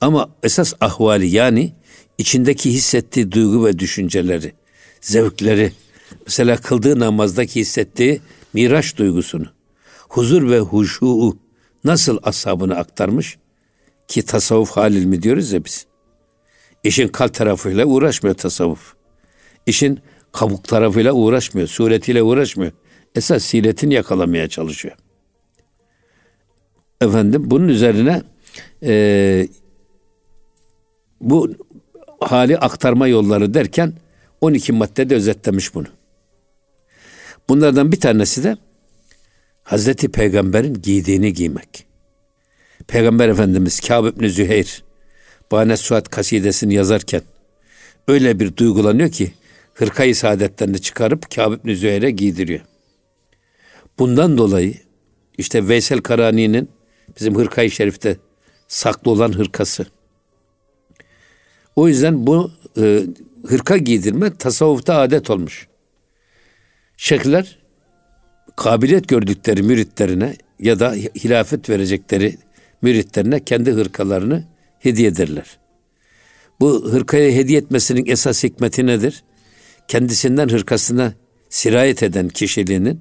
Ama 0.00 0.30
esas 0.42 0.74
ahvali 0.80 1.26
yani 1.26 1.72
içindeki 2.18 2.70
hissettiği 2.70 3.32
duygu 3.32 3.66
ve 3.66 3.78
düşünceleri, 3.78 4.52
zevkleri, 5.00 5.72
mesela 6.26 6.56
kıldığı 6.56 6.98
namazdaki 6.98 7.60
hissettiği 7.60 8.20
miraç 8.52 8.96
duygusunu, 8.96 9.46
huzur 10.08 10.50
ve 10.50 10.58
huşu'u 10.58 11.38
nasıl 11.84 12.18
ashabına 12.22 12.76
aktarmış? 12.76 13.38
Ki 14.08 14.22
tasavvuf 14.22 14.70
halil 14.70 15.04
mi 15.04 15.22
diyoruz 15.22 15.52
ya 15.52 15.64
biz. 15.64 15.86
İşin 16.84 17.08
kalp 17.08 17.34
tarafıyla 17.34 17.86
uğraşmıyor 17.86 18.36
tasavvuf. 18.36 18.94
İşin 19.66 20.00
kabuk 20.32 20.64
tarafıyla 20.64 21.12
uğraşmıyor, 21.12 21.68
suretiyle 21.68 22.22
uğraşmıyor. 22.22 22.72
Esas 23.14 23.44
siletini 23.44 23.94
yakalamaya 23.94 24.48
çalışıyor. 24.48 24.96
Efendim 27.00 27.50
bunun 27.50 27.68
üzerine 27.68 28.22
e, 28.82 29.48
bu 31.20 31.54
hali 32.20 32.58
aktarma 32.58 33.08
yolları 33.08 33.54
derken 33.54 33.92
12 34.40 34.72
maddede 34.72 35.14
özetlemiş 35.14 35.74
bunu. 35.74 35.86
Bunlardan 37.48 37.92
bir 37.92 38.00
tanesi 38.00 38.44
de 38.44 38.56
Hazreti 39.68 40.08
Peygamber'in 40.08 40.74
giydiğini 40.74 41.32
giymek. 41.32 41.86
Peygamber 42.86 43.28
Efendimiz 43.28 43.80
Kâb 43.80 44.06
ibn 44.06 44.26
Züheyr 44.26 44.82
Bane 45.52 45.76
Suat 45.76 46.08
kasidesini 46.08 46.74
yazarken 46.74 47.22
öyle 48.08 48.40
bir 48.40 48.56
duygulanıyor 48.56 49.10
ki 49.10 49.32
hırkayı 49.74 50.16
saadetlerini 50.16 50.80
çıkarıp 50.80 51.30
Kâb 51.30 51.52
ibn 51.52 51.72
Züheyr'e 51.74 52.10
giydiriyor. 52.10 52.60
Bundan 53.98 54.38
dolayı 54.38 54.74
işte 55.38 55.68
Veysel 55.68 56.00
Karani'nin 56.00 56.70
bizim 57.20 57.36
hırkayı 57.36 57.70
şerifte 57.70 58.16
saklı 58.68 59.10
olan 59.10 59.32
hırkası. 59.32 59.86
O 61.76 61.88
yüzden 61.88 62.26
bu 62.26 62.50
e, 62.80 63.02
hırka 63.46 63.76
giydirme 63.76 64.36
tasavvufta 64.36 64.96
adet 64.96 65.30
olmuş. 65.30 65.68
Şeyhler 66.96 67.57
kabiliyet 68.58 69.08
gördükleri 69.08 69.62
müritlerine 69.62 70.36
ya 70.60 70.80
da 70.80 70.92
hilafet 70.92 71.70
verecekleri 71.70 72.38
müritlerine 72.82 73.44
kendi 73.44 73.72
hırkalarını 73.72 74.44
hediye 74.78 75.08
ederler. 75.08 75.58
Bu 76.60 76.92
hırkayı 76.92 77.32
hediye 77.32 77.58
etmesinin 77.58 78.06
esas 78.06 78.44
hikmeti 78.44 78.86
nedir? 78.86 79.24
Kendisinden 79.88 80.48
hırkasına 80.48 81.12
sirayet 81.50 82.02
eden 82.02 82.28
kişiliğinin 82.28 83.00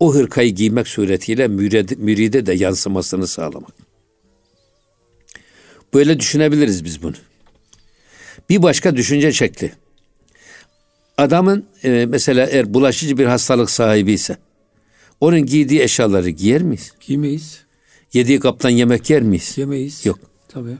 o 0.00 0.14
hırkayı 0.14 0.54
giymek 0.54 0.88
suretiyle 0.88 1.48
müride, 1.48 1.94
müride 1.94 2.46
de 2.46 2.52
yansımasını 2.52 3.26
sağlamak. 3.26 3.72
Böyle 5.94 6.20
düşünebiliriz 6.20 6.84
biz 6.84 7.02
bunu. 7.02 7.16
Bir 8.48 8.62
başka 8.62 8.96
düşünce 8.96 9.32
şekli. 9.32 9.72
Adamın 11.18 11.66
e, 11.84 12.06
mesela 12.08 12.46
eğer 12.46 12.74
bulaşıcı 12.74 13.18
bir 13.18 13.26
hastalık 13.26 13.70
sahibi 13.70 14.12
ise 14.12 14.36
onun 15.20 15.46
giydiği 15.46 15.80
eşyaları 15.80 16.30
giyer 16.30 16.62
miyiz? 16.62 16.92
Giymeyiz. 17.06 17.64
Yediği 18.12 18.40
kaptan 18.40 18.70
yemek 18.70 19.10
yer 19.10 19.22
miyiz? 19.22 19.58
Yemeyiz. 19.58 20.06
Yok. 20.06 20.18
Tabii. 20.48 20.76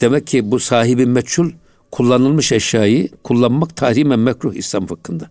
Demek 0.00 0.26
ki 0.26 0.50
bu 0.50 0.60
sahibi 0.60 1.06
meçhul 1.06 1.50
kullanılmış 1.90 2.52
eşyayı 2.52 3.08
kullanmak 3.22 3.76
tahrimen 3.76 4.18
mekruh 4.18 4.54
İslam 4.54 4.86
fıkhında. 4.86 5.30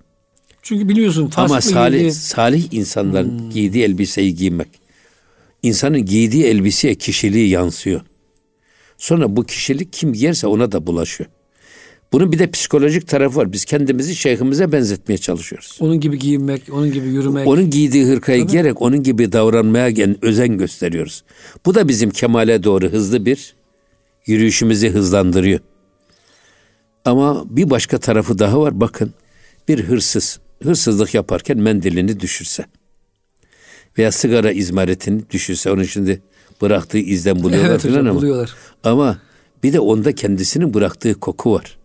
Çünkü 0.62 0.90
biliyorsun 0.90 1.32
Ama 1.36 1.62
salih, 1.62 1.98
giydiği... 1.98 2.12
salih 2.12 2.74
insanların 2.74 3.40
hmm. 3.40 3.50
giydiği 3.50 3.84
elbiseyi 3.84 4.36
giymek. 4.36 4.68
İnsanın 5.64 6.06
giydiği 6.06 6.44
elbiseye 6.44 6.96
kişiliği 6.96 7.50
yansıyor. 7.50 8.02
Sonra 8.98 9.36
bu 9.36 9.44
kişilik 9.44 9.94
kim 9.94 10.14
giyerse 10.14 10.48
ona 10.48 10.72
da 10.72 10.88
bulaşıyor. 10.88 11.30
Bunun 12.12 12.32
bir 12.32 12.40
de 12.40 12.52
psikolojik 12.52 13.08
tarafı 13.08 13.40
var. 13.40 13.52
Biz 13.52 13.66
kendimizi 13.66 14.16
şeyhimize 14.16 14.72
benzetmeye 14.72 15.18
çalışıyoruz. 15.18 15.78
Onun 15.80 16.00
gibi 16.00 16.20
giyinmek, 16.20 16.62
onun 16.74 16.92
gibi 16.92 17.08
yürümek. 17.08 17.48
Onun 17.48 17.70
giydiği 17.70 18.06
hırkayı 18.06 18.42
Tabii. 18.42 18.52
giyerek 18.52 18.82
onun 18.82 19.04
gibi 19.04 19.32
davranmaya 19.32 20.16
özen 20.22 20.58
gösteriyoruz. 20.58 21.24
Bu 21.66 21.76
da 21.76 21.88
bizim 21.88 22.10
kemale 22.10 22.64
doğru 22.64 22.90
hızlı 22.90 23.26
bir 23.26 23.56
yürüyüşümüzü 24.26 24.90
hızlandırıyor. 24.90 25.60
Ama 27.06 27.46
bir 27.50 27.70
başka 27.70 27.98
tarafı 27.98 28.40
daha 28.40 28.62
var. 28.62 28.82
Bakın 28.82 29.14
bir 29.68 29.84
hırsız 29.84 30.40
hırsızlık 30.64 31.14
yaparken 31.14 31.58
mendilini 31.58 32.20
düşürse 32.20 32.66
veya 33.98 34.12
sigara 34.12 34.52
izmaretini 34.52 35.30
düşürse 35.30 35.72
onun 35.72 35.84
şimdi 35.84 36.22
bıraktığı 36.62 36.98
izden 36.98 37.44
buluyorlar 37.44 37.70
evet, 37.70 37.82
falan 37.82 38.06
ama. 38.06 38.16
Buluyorlar. 38.16 38.56
Ama 38.84 39.20
bir 39.64 39.74
de 39.74 39.80
onda 39.80 40.16
kendisinin 40.16 40.74
bıraktığı 40.74 41.14
koku 41.14 41.54
var. 41.54 41.78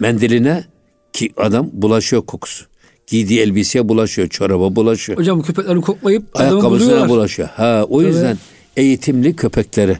Mendiline 0.00 0.64
ki 1.12 1.32
adam 1.36 1.70
bulaşıyor 1.72 2.22
kokusu. 2.22 2.64
Giydiği 3.06 3.40
elbiseye 3.40 3.88
bulaşıyor, 3.88 4.28
çoraba 4.28 4.76
bulaşıyor. 4.76 5.18
Hocam 5.18 5.42
köpeklerini 5.42 5.80
koklayıp 5.80 6.22
ayakkabısına 6.34 7.08
bulaşıyor. 7.08 7.48
Ha 7.48 7.86
o 7.88 8.02
yüzden 8.02 8.26
evet. 8.26 8.38
eğitimli 8.76 9.36
köpekleri 9.36 9.98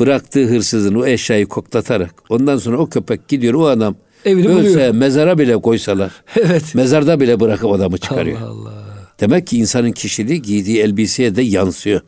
bıraktığı 0.00 0.44
hırsızın 0.44 0.94
o 0.94 1.06
eşyayı 1.06 1.46
koklatarak 1.46 2.14
ondan 2.28 2.56
sonra 2.56 2.78
o 2.78 2.86
köpek 2.86 3.28
gidiyor 3.28 3.54
o 3.54 3.66
adam 3.66 3.96
Evini 4.24 4.48
ölse 4.48 4.74
buluyor. 4.74 4.94
mezara 4.94 5.38
bile 5.38 5.56
koysalar 5.56 6.12
evet. 6.36 6.74
mezarda 6.74 7.20
bile 7.20 7.40
bırakıp 7.40 7.72
adamı 7.72 7.98
çıkarıyor. 7.98 8.40
Allah 8.40 8.50
Allah. 8.50 8.90
Demek 9.20 9.46
ki 9.46 9.58
insanın 9.58 9.92
kişiliği 9.92 10.42
giydiği 10.42 10.80
elbiseye 10.80 11.36
de 11.36 11.42
yansıyor. 11.42 12.00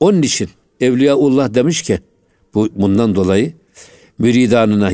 Onun 0.00 0.22
için 0.22 0.48
Evliyaullah 0.80 1.54
demiş 1.54 1.82
ki 1.82 1.98
bu 2.54 2.68
bundan 2.74 3.14
dolayı 3.14 3.52
müridanına 4.18 4.90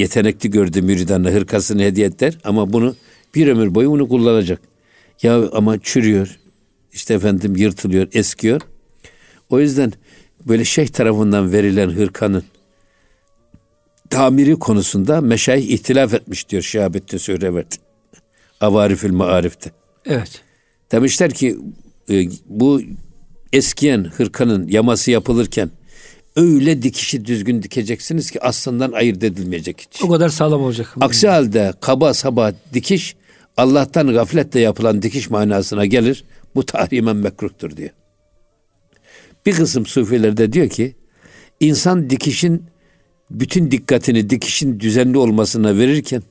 yetenekli 0.00 0.50
gördüğü 0.50 0.82
müridanına 0.82 1.30
hırkasını 1.30 1.82
hediye 1.82 2.06
eder 2.06 2.38
ama 2.44 2.72
bunu 2.72 2.96
bir 3.34 3.48
ömür 3.48 3.74
boyu 3.74 3.90
bunu 3.90 4.08
kullanacak. 4.08 4.60
Ya 5.22 5.50
ama 5.50 5.78
çürüyor. 5.78 6.38
işte 6.92 7.14
efendim 7.14 7.56
yırtılıyor, 7.56 8.08
eskiyor. 8.12 8.60
O 9.50 9.60
yüzden 9.60 9.92
böyle 10.48 10.64
şeyh 10.64 10.88
tarafından 10.88 11.52
verilen 11.52 11.90
hırkanın 11.90 12.44
tamiri 14.10 14.56
konusunda 14.56 15.20
meşayih 15.20 15.68
ihtilaf 15.70 16.14
etmiş 16.14 16.48
diyor 16.48 16.62
Şahabettin 16.62 17.18
Sörevet. 17.18 17.78
Avarifül 18.60 19.12
Maarif'te. 19.12 19.70
Evet. 20.06 20.42
Demişler 20.92 21.30
ki 21.30 21.58
e, 22.10 22.28
bu 22.46 22.82
eskiyen 23.52 24.04
hırkanın 24.04 24.68
yaması 24.68 25.10
yapılırken 25.10 25.70
öyle 26.40 26.82
dikişi 26.82 27.24
düzgün 27.24 27.62
dikeceksiniz 27.62 28.30
ki 28.30 28.42
aslından 28.42 28.92
ayırt 28.92 29.24
edilmeyecek 29.24 29.80
hiç. 29.80 30.02
O 30.04 30.08
kadar 30.08 30.28
sağlam 30.28 30.62
olacak. 30.62 30.94
Aksi 31.00 31.28
halde 31.28 31.72
kaba 31.80 32.14
saba 32.14 32.52
dikiş 32.74 33.16
Allah'tan 33.56 34.12
gafletle 34.12 34.60
yapılan 34.60 35.02
dikiş 35.02 35.30
manasına 35.30 35.86
gelir. 35.86 36.24
Bu 36.54 36.66
tahrimen 36.66 37.16
mekruhtur 37.16 37.76
diyor. 37.76 37.90
Bir 39.46 39.52
kısım 39.52 39.86
sufiler 39.86 40.36
de 40.36 40.52
diyor 40.52 40.68
ki 40.68 40.94
insan 41.60 42.10
dikişin 42.10 42.64
bütün 43.30 43.70
dikkatini 43.70 44.30
dikişin 44.30 44.80
düzenli 44.80 45.18
olmasına 45.18 45.76
verirken 45.76 46.22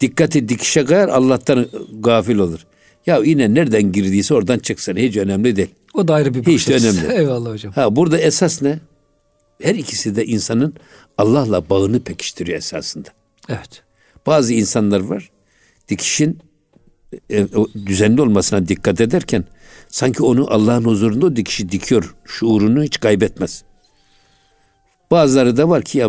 dikkati 0.00 0.48
dikişe 0.48 0.84
kayar 0.84 1.08
Allah'tan 1.08 1.66
gafil 2.00 2.38
olur. 2.38 2.66
Ya 3.06 3.18
yine 3.24 3.54
nereden 3.54 3.92
girdiyse 3.92 4.34
oradan 4.34 4.58
çıksın 4.58 4.96
hiç 4.96 5.16
önemli 5.16 5.56
değil. 5.56 5.68
O 5.94 6.08
da 6.08 6.14
ayrı 6.14 6.34
bir 6.34 6.46
Hiç 6.46 6.68
de 6.68 6.74
önemli. 6.74 7.12
Eyvallah 7.18 7.52
hocam. 7.52 7.72
Ha 7.72 7.96
burada 7.96 8.18
esas 8.18 8.62
ne? 8.62 8.78
Her 9.62 9.74
ikisi 9.74 10.16
de 10.16 10.26
insanın 10.26 10.74
Allah'la 11.18 11.68
bağını 11.70 12.00
pekiştiriyor 12.00 12.58
esasında. 12.58 13.08
Evet. 13.48 13.82
Bazı 14.26 14.54
insanlar 14.54 15.00
var 15.00 15.30
dikişin 15.90 16.38
e, 17.30 17.46
düzenli 17.86 18.22
olmasına 18.22 18.68
dikkat 18.68 19.00
ederken 19.00 19.44
sanki 19.88 20.22
onu 20.22 20.46
Allah'ın 20.50 20.84
huzurunda 20.84 21.26
o 21.26 21.36
dikişi 21.36 21.68
dikiyor. 21.68 22.14
Şuurunu 22.24 22.82
hiç 22.82 23.00
kaybetmez. 23.00 23.64
Bazıları 25.10 25.56
da 25.56 25.68
var 25.68 25.82
ki 25.82 25.98
ya 25.98 26.08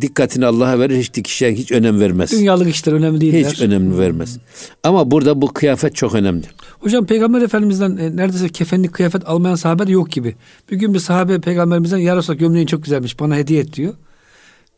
dikkatini 0.00 0.46
Allah'a 0.46 0.78
verir 0.78 0.98
hiç 0.98 1.14
dikişe 1.14 1.54
hiç 1.54 1.72
önem 1.72 2.00
vermez. 2.00 2.32
Dünyalık 2.32 2.68
işler 2.68 2.92
önemli 2.92 3.20
değil. 3.20 3.46
Hiç 3.46 3.60
önemli 3.60 3.98
vermez. 3.98 4.38
Ama 4.82 5.10
burada 5.10 5.42
bu 5.42 5.46
kıyafet 5.46 5.94
çok 5.94 6.14
önemli. 6.14 6.46
Hocam 6.80 7.06
Peygamber 7.06 7.42
Efendimiz'den 7.42 7.96
e, 7.96 8.16
neredeyse 8.16 8.48
kefenlik 8.48 8.92
kıyafet 8.92 9.28
almayan 9.28 9.54
sahabe 9.54 9.86
de 9.86 9.92
yok 9.92 10.10
gibi. 10.10 10.34
Bir 10.70 10.76
gün 10.76 10.94
bir 10.94 10.98
sahabe 10.98 11.40
Peygamberimizden 11.40 11.98
ya 11.98 12.16
Resulallah 12.16 12.40
gömleğin 12.40 12.66
çok 12.66 12.84
güzelmiş 12.84 13.20
bana 13.20 13.36
hediye 13.36 13.60
et 13.60 13.72
diyor. 13.72 13.94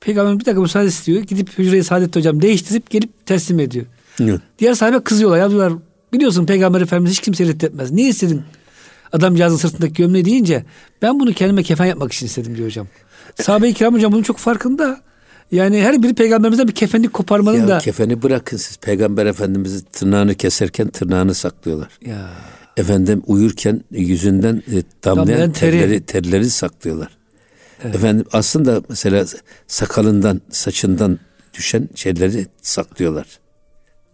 Peygamber 0.00 0.40
bir 0.40 0.44
dakika 0.44 0.60
müsaade 0.60 0.86
istiyor. 0.86 1.22
Gidip 1.22 1.58
hücreyi 1.58 1.84
Saadettin 1.84 2.20
hocam 2.20 2.42
değiştirip 2.42 2.90
gelip 2.90 3.26
teslim 3.26 3.60
ediyor. 3.60 3.86
Evet. 4.20 4.40
Diğer 4.58 4.74
sahabe 4.74 5.00
kızıyorlar. 5.00 5.38
Ya 5.38 5.50
diyorlar 5.50 5.72
biliyorsun 6.12 6.46
Peygamber 6.46 6.80
Efendimiz 6.80 7.12
hiç 7.12 7.20
kimseyi 7.20 7.48
reddetmez. 7.48 7.90
Niye 7.90 8.08
istedin 8.08 8.42
adamcağızın 9.12 9.56
sırtındaki 9.56 9.94
gömleği 9.94 10.24
deyince 10.24 10.64
ben 11.02 11.20
bunu 11.20 11.32
kendime 11.32 11.62
kefen 11.62 11.84
yapmak 11.84 12.12
için 12.12 12.26
istedim 12.26 12.56
diyor 12.56 12.68
hocam. 12.68 12.86
Sahabe-i 13.43 13.74
kiram 13.74 13.95
hocam 13.95 14.12
bunun 14.12 14.22
çok 14.22 14.39
farkında. 14.39 15.01
Yani 15.53 15.82
her 15.82 16.03
biri 16.03 16.14
peygamberimizden 16.14 16.68
bir 16.68 16.74
kefenlik 16.74 17.12
koparmanın 17.12 17.59
Ya 17.59 17.68
da. 17.68 17.78
kefeni 17.78 18.22
bırakın 18.22 18.57
siz. 18.57 18.76
Peygamber 18.76 19.26
Efendimiz'i 19.26 19.85
tırnağını 19.85 20.35
keserken 20.35 20.89
tırnağını 20.89 21.35
saklıyorlar. 21.35 21.89
Ya 22.07 22.28
Efendim 22.76 23.22
uyurken 23.26 23.85
yüzünden 23.91 24.62
e, 24.72 24.82
damlayan 25.05 25.28
Damlayan 25.28 25.53
teri. 25.53 25.70
terleri, 25.80 26.01
terleri 26.07 26.51
saklıyorlar. 26.51 27.09
Efendim 27.85 28.26
aslında 28.32 28.82
mesela 28.89 29.24
sakalından, 29.66 30.41
saçından 30.51 31.18
düşen 31.55 31.89
şeyleri 31.95 32.47
saklıyorlar. 32.62 33.26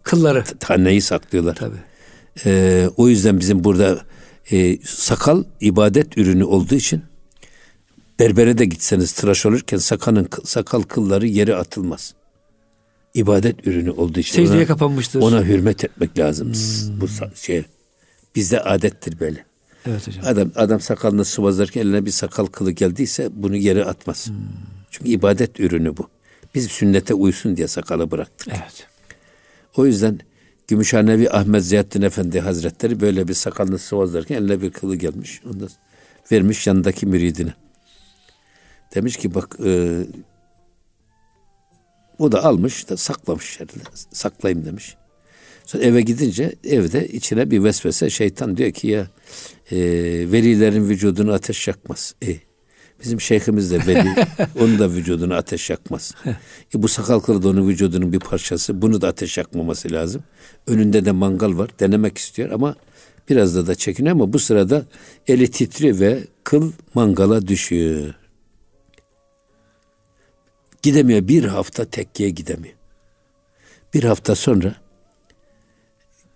kılları. 0.03 0.43
Taneyi 0.59 1.01
saklıyorlar. 1.01 1.55
Tabii. 1.55 1.75
Ee, 2.45 2.87
o 2.97 3.07
yüzden 3.07 3.39
bizim 3.39 3.63
burada 3.63 3.99
e, 4.51 4.77
sakal 4.85 5.43
ibadet 5.61 6.17
ürünü 6.17 6.43
olduğu 6.43 6.75
için 6.75 7.01
berbere 8.21 8.57
de 8.57 8.65
gitseniz 8.65 9.11
tıraş 9.11 9.45
olurken 9.45 9.77
sakalın 9.77 10.27
sakal 10.43 10.81
kılları 10.81 11.27
yere 11.27 11.55
atılmaz. 11.55 12.13
İbadet 13.13 13.67
ürünü 13.67 13.91
olduğu 13.91 14.19
için 14.19 14.35
Secdeye 14.35 14.57
ona, 14.59 14.65
kapanmıştır. 14.65 15.21
ona 15.21 15.43
hürmet 15.43 15.83
etmek 15.83 16.19
lazım. 16.19 16.47
Bu 17.01 17.05
sa- 17.05 17.35
şey 17.35 17.63
bizde 18.35 18.61
adettir 18.61 19.19
böyle. 19.19 19.45
Evet 19.85 20.07
hocam. 20.07 20.23
Adam 20.25 20.51
adam 20.55 20.81
sakalını 20.81 21.25
sıvazlarken 21.25 21.81
eline 21.81 22.05
bir 22.05 22.11
sakal 22.11 22.45
kılı 22.45 22.71
geldiyse 22.71 23.29
bunu 23.33 23.55
yere 23.55 23.85
atmaz. 23.85 24.31
Çünkü 24.91 25.09
ibadet 25.11 25.59
ürünü 25.59 25.97
bu. 25.97 26.07
Biz 26.55 26.67
sünnete 26.67 27.13
uysun 27.13 27.57
diye 27.57 27.67
sakalı 27.67 28.11
bıraktık. 28.11 28.47
Evet. 28.47 28.87
O 29.77 29.85
yüzden 29.85 30.19
Gümüşhanevi 30.67 31.29
Ahmet 31.29 31.63
Ziyaddin 31.65 32.01
Efendi 32.01 32.39
Hazretleri 32.39 32.99
böyle 32.99 33.27
bir 33.27 33.33
sakalını 33.33 33.79
sıvazlarken 33.79 34.35
eline 34.35 34.61
bir 34.61 34.71
kılı 34.71 34.95
gelmiş. 34.95 35.41
Onu 35.45 35.59
da 35.59 35.65
vermiş 36.31 36.67
yanındaki 36.67 37.05
müridine. 37.05 37.53
Demiş 38.95 39.17
ki 39.17 39.33
bak 39.33 39.57
e, 39.65 39.99
o 42.19 42.31
da 42.31 42.43
almış 42.43 42.89
da 42.89 42.97
saklamış 42.97 43.59
yerine. 43.59 43.83
Saklayayım 44.11 44.65
demiş. 44.65 44.95
Sonra 45.65 45.83
eve 45.83 46.01
gidince 46.01 46.55
evde 46.63 47.07
içine 47.07 47.51
bir 47.51 47.63
vesvese 47.63 48.09
şeytan 48.09 48.57
diyor 48.57 48.71
ki 48.71 48.87
ya 48.87 49.07
e, 49.71 49.77
velilerin 50.31 50.89
vücudunu 50.89 51.33
ateş 51.33 51.67
yakmaz. 51.67 52.15
E, 52.23 52.35
bizim 53.01 53.21
şeyhimiz 53.21 53.71
de 53.71 53.87
veli. 53.87 54.09
onun 54.59 54.79
da 54.79 54.91
vücudunu 54.91 55.33
ateş 55.33 55.69
yakmaz. 55.69 56.15
E, 56.75 56.83
bu 56.83 56.87
sakal 56.87 57.19
kılı 57.19 57.43
da 57.43 57.49
onun 57.49 57.67
vücudunun 57.67 58.13
bir 58.13 58.19
parçası. 58.19 58.81
Bunu 58.81 59.01
da 59.01 59.07
ateş 59.07 59.37
yakmaması 59.37 59.91
lazım. 59.91 60.23
Önünde 60.67 61.05
de 61.05 61.11
mangal 61.11 61.57
var. 61.57 61.69
Denemek 61.79 62.17
istiyor 62.17 62.51
ama 62.51 62.75
biraz 63.29 63.55
da 63.55 63.67
da 63.67 63.75
çekiniyor 63.75 64.15
ama 64.15 64.33
bu 64.33 64.39
sırada 64.39 64.85
eli 65.27 65.51
titriyor 65.51 65.99
ve 65.99 66.19
kıl 66.43 66.71
mangala 66.93 67.47
düşüyor. 67.47 68.13
Gidemiyor. 70.81 71.27
Bir 71.27 71.43
hafta 71.43 71.85
tekkiye 71.85 72.29
gidemiyor. 72.29 72.75
Bir 73.93 74.03
hafta 74.03 74.35
sonra 74.35 74.75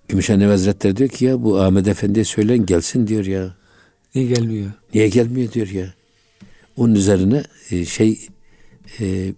Gümüşhane 0.08 0.46
Hazretleri 0.46 0.98
diyor 0.98 1.10
ki 1.10 1.26
ya 1.26 1.44
bu 1.44 1.60
Ahmet 1.62 1.88
Efendi'ye 1.88 2.26
söylen 2.26 2.66
gelsin 2.66 3.08
diyor 3.08 3.26
ya. 3.26 3.56
Niye 4.16 4.28
gelmiyor? 4.28 4.72
Niye 4.94 5.08
gelmiyor 5.10 5.52
diyor 5.52 5.68
ya. 5.68 5.94
Onun 6.78 6.96
üzerine 6.96 7.44
e, 7.72 7.86
şey 7.86 8.28
e, 9.00 9.34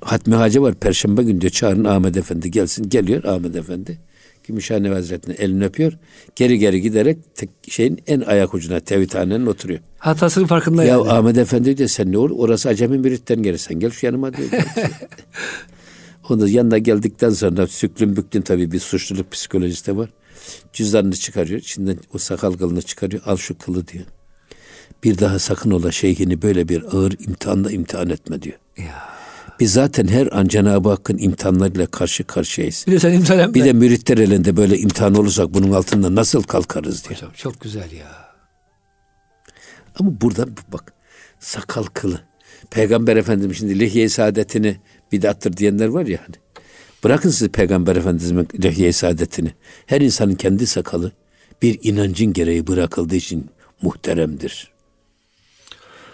Hatmi 0.00 0.34
Hacı 0.34 0.62
var. 0.62 0.74
Perşembe 0.74 1.22
günü 1.22 1.40
diyor 1.40 1.50
çağırın 1.50 1.84
Ahmet 1.84 2.16
Efendi 2.16 2.50
gelsin. 2.50 2.88
Geliyor 2.88 3.24
Ahmet 3.24 3.56
Efendi. 3.56 3.98
Gümüşhane 4.44 4.88
Hazretleri'nin 4.88 5.42
elini 5.42 5.64
öpüyor. 5.64 5.92
Geri 6.36 6.58
geri 6.58 6.80
giderek 6.80 7.18
tek, 7.34 7.50
şeyin 7.68 8.02
en 8.06 8.20
ayak 8.20 8.54
ucuna 8.54 8.80
tevhidhanenin 8.80 9.46
oturuyor. 9.46 9.80
Hatasının 9.98 10.46
farkında 10.46 10.84
Ya 10.84 10.90
yani. 10.90 11.10
Ahmet 11.10 11.38
Efendi 11.38 11.76
diyor 11.76 11.88
sen 11.88 12.12
ne 12.12 12.18
olur? 12.18 12.30
Orası 12.30 12.68
acemi 12.68 12.98
müritten 12.98 13.42
geri 13.42 13.58
sen 13.58 13.80
gel 13.80 13.90
şu 13.90 14.06
yanıma 14.06 14.36
diyor. 14.36 14.48
Onun 16.28 16.46
yanına 16.46 16.78
geldikten 16.78 17.30
sonra 17.30 17.66
süklüm 17.66 18.16
büklüm 18.16 18.42
tabii 18.42 18.72
bir 18.72 18.80
suçluluk 18.80 19.32
psikolojisi 19.32 19.86
de 19.86 19.96
var. 19.96 20.08
Cüzdanını 20.72 21.16
çıkarıyor. 21.16 21.60
içinden 21.60 21.98
o 22.14 22.18
sakal 22.18 22.52
kılını 22.52 22.82
çıkarıyor. 22.82 23.22
Al 23.26 23.36
şu 23.36 23.58
kılı 23.58 23.88
diyor. 23.88 24.04
Bir 25.04 25.18
daha 25.18 25.38
sakın 25.38 25.70
ola 25.70 25.92
şeyhini 25.92 26.42
böyle 26.42 26.68
bir 26.68 26.82
ağır 26.82 27.12
imtihanla 27.12 27.70
imtihan 27.70 28.10
etme 28.10 28.42
diyor. 28.42 28.58
Ya. 28.78 29.21
Biz 29.60 29.72
zaten 29.72 30.08
her 30.08 30.38
an 30.38 30.46
Cenab-ı 30.48 30.88
Hakk'ın 30.88 31.18
imtihanlarıyla 31.18 31.86
karşı 31.86 32.24
karşıyayız. 32.24 32.84
Bir 32.86 32.92
de 32.92 32.98
sen 32.98 33.12
imzalan 33.12 33.54
Bir 33.54 33.64
de 33.64 33.72
müritler 33.72 34.18
elinde 34.18 34.56
böyle 34.56 34.78
imtihan 34.78 35.14
olursak 35.14 35.54
bunun 35.54 35.72
altında 35.72 36.14
nasıl 36.14 36.42
kalkarız 36.42 37.04
diyor. 37.04 37.14
Hocam 37.14 37.32
çok 37.34 37.60
güzel 37.60 37.92
ya. 37.92 38.32
Ama 39.98 40.20
burada 40.20 40.46
bak 40.72 40.92
sakal 41.40 41.84
kılı. 41.84 42.20
Peygamber 42.70 43.16
Efendimiz 43.16 43.58
şimdi 43.58 43.78
lihye-i 43.78 44.10
saadetini 44.10 44.76
bidattır 45.12 45.56
diyenler 45.56 45.86
var 45.86 46.06
ya 46.06 46.18
hani. 46.26 46.36
Bırakın 47.04 47.30
siz 47.30 47.48
Peygamber 47.48 47.96
Efendimiz'in 47.96 48.48
lihye-i 48.62 48.92
saadetini. 48.92 49.52
Her 49.86 50.00
insanın 50.00 50.34
kendi 50.34 50.66
sakalı 50.66 51.12
bir 51.62 51.78
inancın 51.82 52.32
gereği 52.32 52.66
bırakıldığı 52.66 53.16
için 53.16 53.50
muhteremdir. 53.82 54.71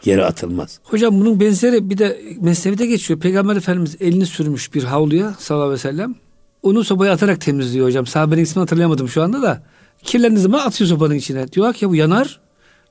Yere 0.05 0.25
atılmaz. 0.25 0.81
Hocam 0.85 1.21
bunun 1.21 1.41
benzeri 1.41 1.91
bir 1.91 1.99
de 1.99 2.21
Mesnevi'de 2.41 2.87
geçiyor. 2.87 3.21
Peygamber 3.21 3.57
Efendimiz 3.57 3.97
elini 4.01 4.27
sürmüş 4.27 4.75
bir 4.75 4.85
havluya 4.85 5.35
sallallahu 5.39 5.67
aleyhi 5.67 5.79
ve 5.79 5.91
sellem. 5.91 6.15
Onu 6.63 6.85
sobaya 6.85 7.13
atarak 7.13 7.41
temizliyor 7.41 7.87
hocam. 7.87 8.07
Sahabenin 8.07 8.43
ismini 8.43 8.63
hatırlayamadım 8.63 9.09
şu 9.09 9.23
anda 9.23 9.43
da. 9.43 9.63
Kirlendiği 10.03 10.41
zaman 10.43 10.67
atıyor 10.67 10.91
sobanın 10.91 11.15
içine. 11.15 11.53
Diyor 11.53 11.73
ki 11.73 11.85
ya 11.85 11.91
bu 11.91 11.95
yanar. 11.95 12.41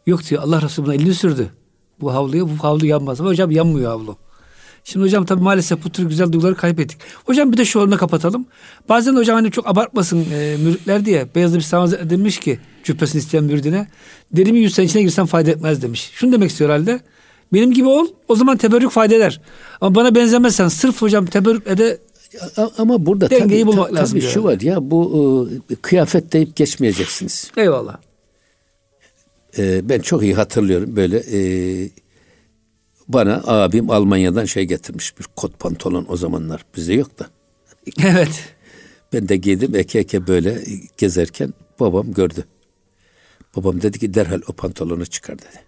Yok 0.06 0.30
diyor 0.30 0.44
Allah 0.44 0.62
Resulü 0.62 0.86
buna 0.86 0.94
elini 0.96 1.14
sürdü. 1.14 1.50
Bu 2.02 2.14
havluya 2.14 2.44
bu 2.44 2.64
havlu 2.64 2.86
yanmaz. 2.86 3.22
Ama 3.22 3.30
hocam 3.30 3.52
yanmıyor 3.52 3.92
havlu. 3.92 4.18
Şimdi 4.92 5.06
hocam 5.06 5.26
tabii 5.26 5.44
maalesef 5.44 5.84
bu 5.84 5.90
tür 5.90 6.04
güzel 6.04 6.32
duyguları 6.32 6.56
kaybettik. 6.56 6.98
Hocam 7.26 7.52
bir 7.52 7.58
de 7.58 7.66
şu 7.66 7.80
örneği 7.80 7.98
kapatalım. 7.98 8.46
Bazen 8.90 9.16
hocam 9.16 9.36
hani 9.36 9.52
çok 9.52 9.68
abartmasın 9.68 10.26
e, 10.34 10.58
müritler 10.64 11.06
diye 11.06 11.28
Beyazlı 11.36 11.58
bir 11.58 11.62
Sami 11.62 12.10
demiş 12.10 12.40
ki 12.40 12.60
cübbesini 12.84 13.20
isteyen 13.20 13.44
müridine 13.44 13.88
derimi 14.32 14.60
yüz 14.60 14.74
sene 14.76 14.86
içine 14.86 15.02
girsen 15.02 15.26
fayda 15.26 15.52
etmez 15.52 15.82
demiş. 15.82 16.12
Şunu 16.14 16.32
demek 16.32 16.50
istiyor 16.52 16.70
halde. 16.70 17.00
Benim 17.54 17.74
gibi 17.74 17.88
ol 17.88 18.08
o 18.28 18.36
zaman 18.36 18.58
teberrük 18.58 18.92
fayda 18.92 19.16
eder. 19.16 19.42
Ama 19.82 19.96
bana 19.96 20.16
benzemezsen 20.16 20.68
sırf 20.68 21.02
hocam 21.02 21.26
teberrükle 21.26 21.78
de 21.78 21.98
Ama 22.78 23.06
burada 23.06 23.30
Dengeyi 23.30 23.62
tabii, 23.64 23.72
bulmak 23.72 23.90
ta- 23.90 23.96
lazım 23.96 24.20
tabii 24.20 24.30
şu 24.32 24.44
var 24.44 24.60
ya 24.60 24.92
bu 24.92 25.50
e, 25.72 25.76
kıyafet 25.76 26.34
deyip 26.34 26.56
geçmeyeceksiniz. 26.56 27.52
eyvallah. 27.58 27.98
E, 29.58 29.90
ben 29.90 30.00
çok 30.00 30.24
iyi 30.24 30.36
hatırlıyorum 30.36 30.96
böyle 30.96 31.18
e, 31.18 31.40
bana 33.08 33.42
abim 33.46 33.90
Almanya'dan 33.90 34.46
şey 34.46 34.64
getirmiş 34.66 35.20
bir 35.20 35.26
kot 35.36 35.60
pantolon 35.60 36.06
o 36.10 36.18
zamanlar 36.18 36.66
bizde 36.76 36.94
yok 36.94 37.20
da. 37.20 37.28
Evet. 38.04 38.54
Ben 39.14 39.30
de 39.30 39.38
giydim 39.38 39.76
eke 39.76 40.00
eke 40.00 40.28
böyle 40.28 40.64
gezerken 40.98 41.54
babam 41.80 42.14
gördü. 42.14 42.46
Babam 43.56 43.82
dedi 43.82 44.00
ki 44.00 44.14
derhal 44.14 44.42
o 44.48 44.54
pantolonu 44.54 45.06
çıkar 45.06 45.40
dedi. 45.40 45.64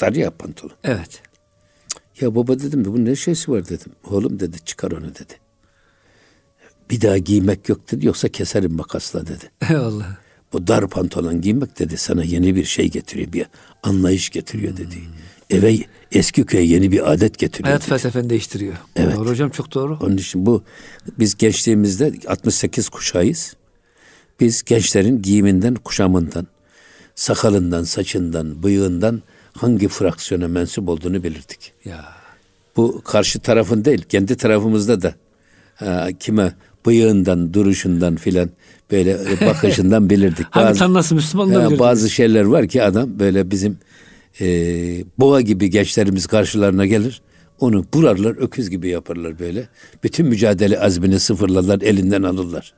Dar 0.00 0.12
ya 0.12 0.30
pantolon. 0.30 0.76
Evet. 0.84 1.22
Ya 2.20 2.34
baba 2.34 2.58
dedim 2.58 2.84
bunun 2.84 3.04
ne 3.04 3.16
şeysi 3.16 3.50
var 3.50 3.68
dedim. 3.68 3.92
Oğlum 4.04 4.40
dedi 4.40 4.56
çıkar 4.64 4.92
onu 4.92 5.14
dedi. 5.14 5.34
Bir 6.90 7.00
daha 7.00 7.18
giymek 7.18 7.68
yok 7.68 7.92
dedi 7.92 8.06
yoksa 8.06 8.28
keserim 8.28 8.72
makasla 8.72 9.26
dedi. 9.26 9.50
Eyvallah. 9.70 10.16
Bu 10.52 10.66
dar 10.66 10.88
pantolon 10.88 11.40
giymek 11.40 11.78
dedi 11.78 11.96
sana 11.96 12.24
yeni 12.24 12.56
bir 12.56 12.64
şey 12.64 12.90
getiriyor 12.90 13.32
bir 13.32 13.46
anlayış 13.82 14.30
getiriyor 14.30 14.76
dedi. 14.76 14.96
Eve 15.52 15.78
eski 16.12 16.44
köye 16.44 16.64
yeni 16.64 16.92
bir 16.92 17.12
adet 17.12 17.38
getiriyor. 17.38 17.66
Hayat 17.66 17.82
felsefeni 17.84 18.30
değiştiriyor. 18.30 18.74
Evet. 18.96 19.16
Doğru 19.16 19.28
hocam 19.30 19.50
çok 19.50 19.74
doğru. 19.74 19.98
Onun 20.00 20.16
için 20.16 20.46
bu 20.46 20.62
biz 21.18 21.36
gençliğimizde 21.36 22.12
68 22.26 22.88
kuşağıyız. 22.88 23.56
Biz 24.40 24.62
gençlerin 24.62 25.22
giyiminden, 25.22 25.74
kuşamından, 25.74 26.46
sakalından, 27.14 27.82
saçından, 27.84 28.62
bıyığından 28.62 29.22
hangi 29.52 29.88
fraksiyona 29.88 30.48
mensup 30.48 30.88
olduğunu 30.88 31.22
belirttik. 31.22 31.72
Ya. 31.84 32.04
Bu 32.76 33.02
karşı 33.04 33.38
tarafın 33.40 33.84
değil, 33.84 34.02
kendi 34.08 34.36
tarafımızda 34.36 35.02
da 35.02 35.14
ha, 35.74 36.08
kime 36.20 36.52
bıyığından, 36.86 37.54
duruşundan 37.54 38.16
filan 38.16 38.50
böyle 38.90 39.18
bakışından 39.46 40.10
bilirdik. 40.10 40.46
Hangi 40.50 40.78
tan 40.78 40.94
nasıl 40.94 41.16
Müslüman 41.16 41.50
Ha, 41.50 41.58
olabilir? 41.58 41.78
bazı 41.78 42.10
şeyler 42.10 42.44
var 42.44 42.66
ki 42.66 42.82
adam 42.82 43.18
böyle 43.18 43.50
bizim 43.50 43.78
e, 44.40 44.46
boğa 45.18 45.40
gibi 45.40 45.70
gençlerimiz 45.70 46.26
karşılarına 46.26 46.86
gelir. 46.86 47.22
Onu 47.60 47.84
burarlar, 47.94 48.36
öküz 48.36 48.70
gibi 48.70 48.88
yaparlar 48.88 49.38
böyle. 49.38 49.68
Bütün 50.04 50.26
mücadele 50.26 50.80
azmini 50.80 51.20
sıfırlarlar, 51.20 51.80
elinden 51.80 52.22
alırlar. 52.22 52.74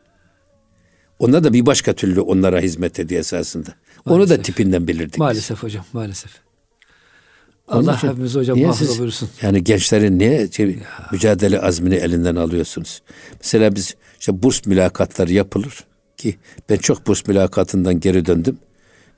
Onlar 1.19 1.45
da 1.45 1.53
bir 1.53 1.67
başka 1.67 1.93
türlü 1.93 2.21
onlara 2.21 2.61
hizmet 2.61 3.01
ediyor 3.01 3.21
esasında. 3.21 3.71
Onu 4.07 4.15
da 4.15 4.19
Maalesef. 4.19 4.45
tipinden 4.45 4.89
bilirdik. 4.89 5.13
biz. 5.13 5.19
Maalesef 5.19 5.63
hocam 5.63 5.85
maalesef. 5.93 6.31
Allah 7.69 8.03
hepimizi 8.03 8.39
hocam 8.39 8.75
siz- 8.75 8.99
buyursun. 8.99 9.29
Yani 9.43 9.65
gençlerin 9.65 10.19
niye 10.19 10.51
şey, 10.51 10.79
mücadele 11.13 11.61
azmini 11.61 11.95
elinden 11.95 12.37
alıyorsunuz? 12.37 13.03
Mesela 13.41 13.75
biz 13.75 13.95
işte 14.21 14.43
burs 14.43 14.67
mülakatları 14.67 15.33
yapılır 15.33 15.85
ki 16.17 16.37
ben 16.69 16.77
çok 16.77 17.07
burs 17.07 17.27
mülakatından 17.27 18.01
geri 18.01 18.27
döndüm. 18.27 18.59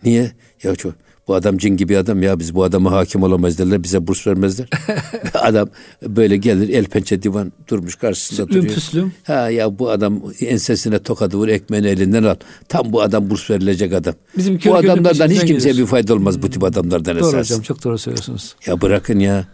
Niye? 0.04 0.32
Ya 0.62 0.74
çok 0.74 0.94
bu 1.28 1.34
adam 1.34 1.58
cin 1.58 1.76
gibi 1.76 1.98
adam 1.98 2.22
ya 2.22 2.38
biz 2.38 2.54
bu 2.54 2.64
adama 2.64 2.92
hakim 2.92 3.22
olamayız 3.22 3.58
derler 3.58 3.82
bize 3.82 4.06
burs 4.06 4.26
vermezler. 4.26 4.68
adam 5.34 5.68
böyle 6.02 6.36
gelir 6.36 6.68
el 6.68 6.84
pençe 6.84 7.22
divan 7.22 7.52
durmuş 7.68 7.96
karşısında 7.96 8.42
Süslüm 8.42 8.62
duruyor. 8.62 8.74
püslüm. 8.74 9.12
Ha 9.24 9.50
ya 9.50 9.78
bu 9.78 9.90
adam 9.90 10.22
ensesine 10.40 10.98
tokadı 10.98 11.36
vur 11.36 11.48
ekmeğini 11.48 11.86
elinden 11.86 12.22
al. 12.22 12.34
Tam 12.68 12.92
bu 12.92 13.02
adam 13.02 13.30
burs 13.30 13.50
verilecek 13.50 13.92
adam. 13.92 14.14
Bizim 14.36 14.60
bu 14.66 14.74
adamlardan 14.74 15.28
hiç 15.28 15.44
kimseye 15.44 15.70
gelir. 15.70 15.82
bir 15.82 15.86
fayda 15.86 16.14
olmaz 16.14 16.42
bu 16.42 16.50
tip 16.50 16.64
adamlardan 16.64 17.18
Doğru 17.18 17.28
esas. 17.28 17.50
hocam 17.50 17.62
çok 17.62 17.84
doğru 17.84 17.98
söylüyorsunuz. 17.98 18.56
Ya 18.66 18.80
bırakın 18.80 19.18
ya. 19.18 19.46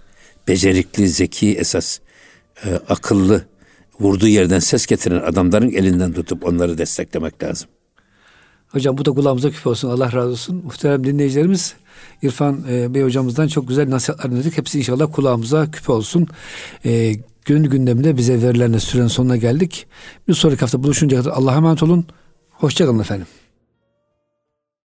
Becerikli, 0.48 1.08
zeki 1.08 1.54
esas 1.54 1.98
e, 2.64 2.68
akıllı 2.88 3.44
vurduğu 4.00 4.28
yerden 4.28 4.58
ses 4.58 4.86
getiren 4.86 5.20
adamların 5.20 5.70
elinden 5.70 6.12
tutup 6.12 6.46
onları 6.46 6.78
desteklemek 6.78 7.42
lazım. 7.42 7.68
Hocam 8.72 8.98
bu 8.98 9.04
da 9.04 9.10
kulağımıza 9.10 9.50
küpe 9.50 9.68
olsun. 9.68 9.88
Allah 9.90 10.12
razı 10.12 10.28
olsun. 10.28 10.62
Muhterem 10.64 11.04
dinleyicilerimiz 11.04 11.74
İrfan 12.22 12.64
e, 12.70 12.94
Bey 12.94 13.02
hocamızdan 13.02 13.48
çok 13.48 13.68
güzel 13.68 13.90
nasihatler 13.90 14.32
dinledik. 14.32 14.58
Hepsi 14.58 14.78
inşallah 14.78 15.12
kulağımıza 15.12 15.70
küpe 15.70 15.92
olsun. 15.92 16.28
E, 16.84 17.14
gönül 17.44 17.70
gündeminde 17.70 18.16
bize 18.16 18.42
verilen 18.42 18.78
sürenin 18.78 19.08
sonuna 19.08 19.36
geldik. 19.36 19.86
Bir 20.28 20.34
sonraki 20.34 20.60
hafta 20.60 20.82
buluşuncaya 20.82 21.22
kadar 21.22 21.36
Allah'a 21.36 21.56
emanet 21.56 21.82
olun. 21.82 22.06
Hoşçakalın 22.50 22.98
efendim. 22.98 23.26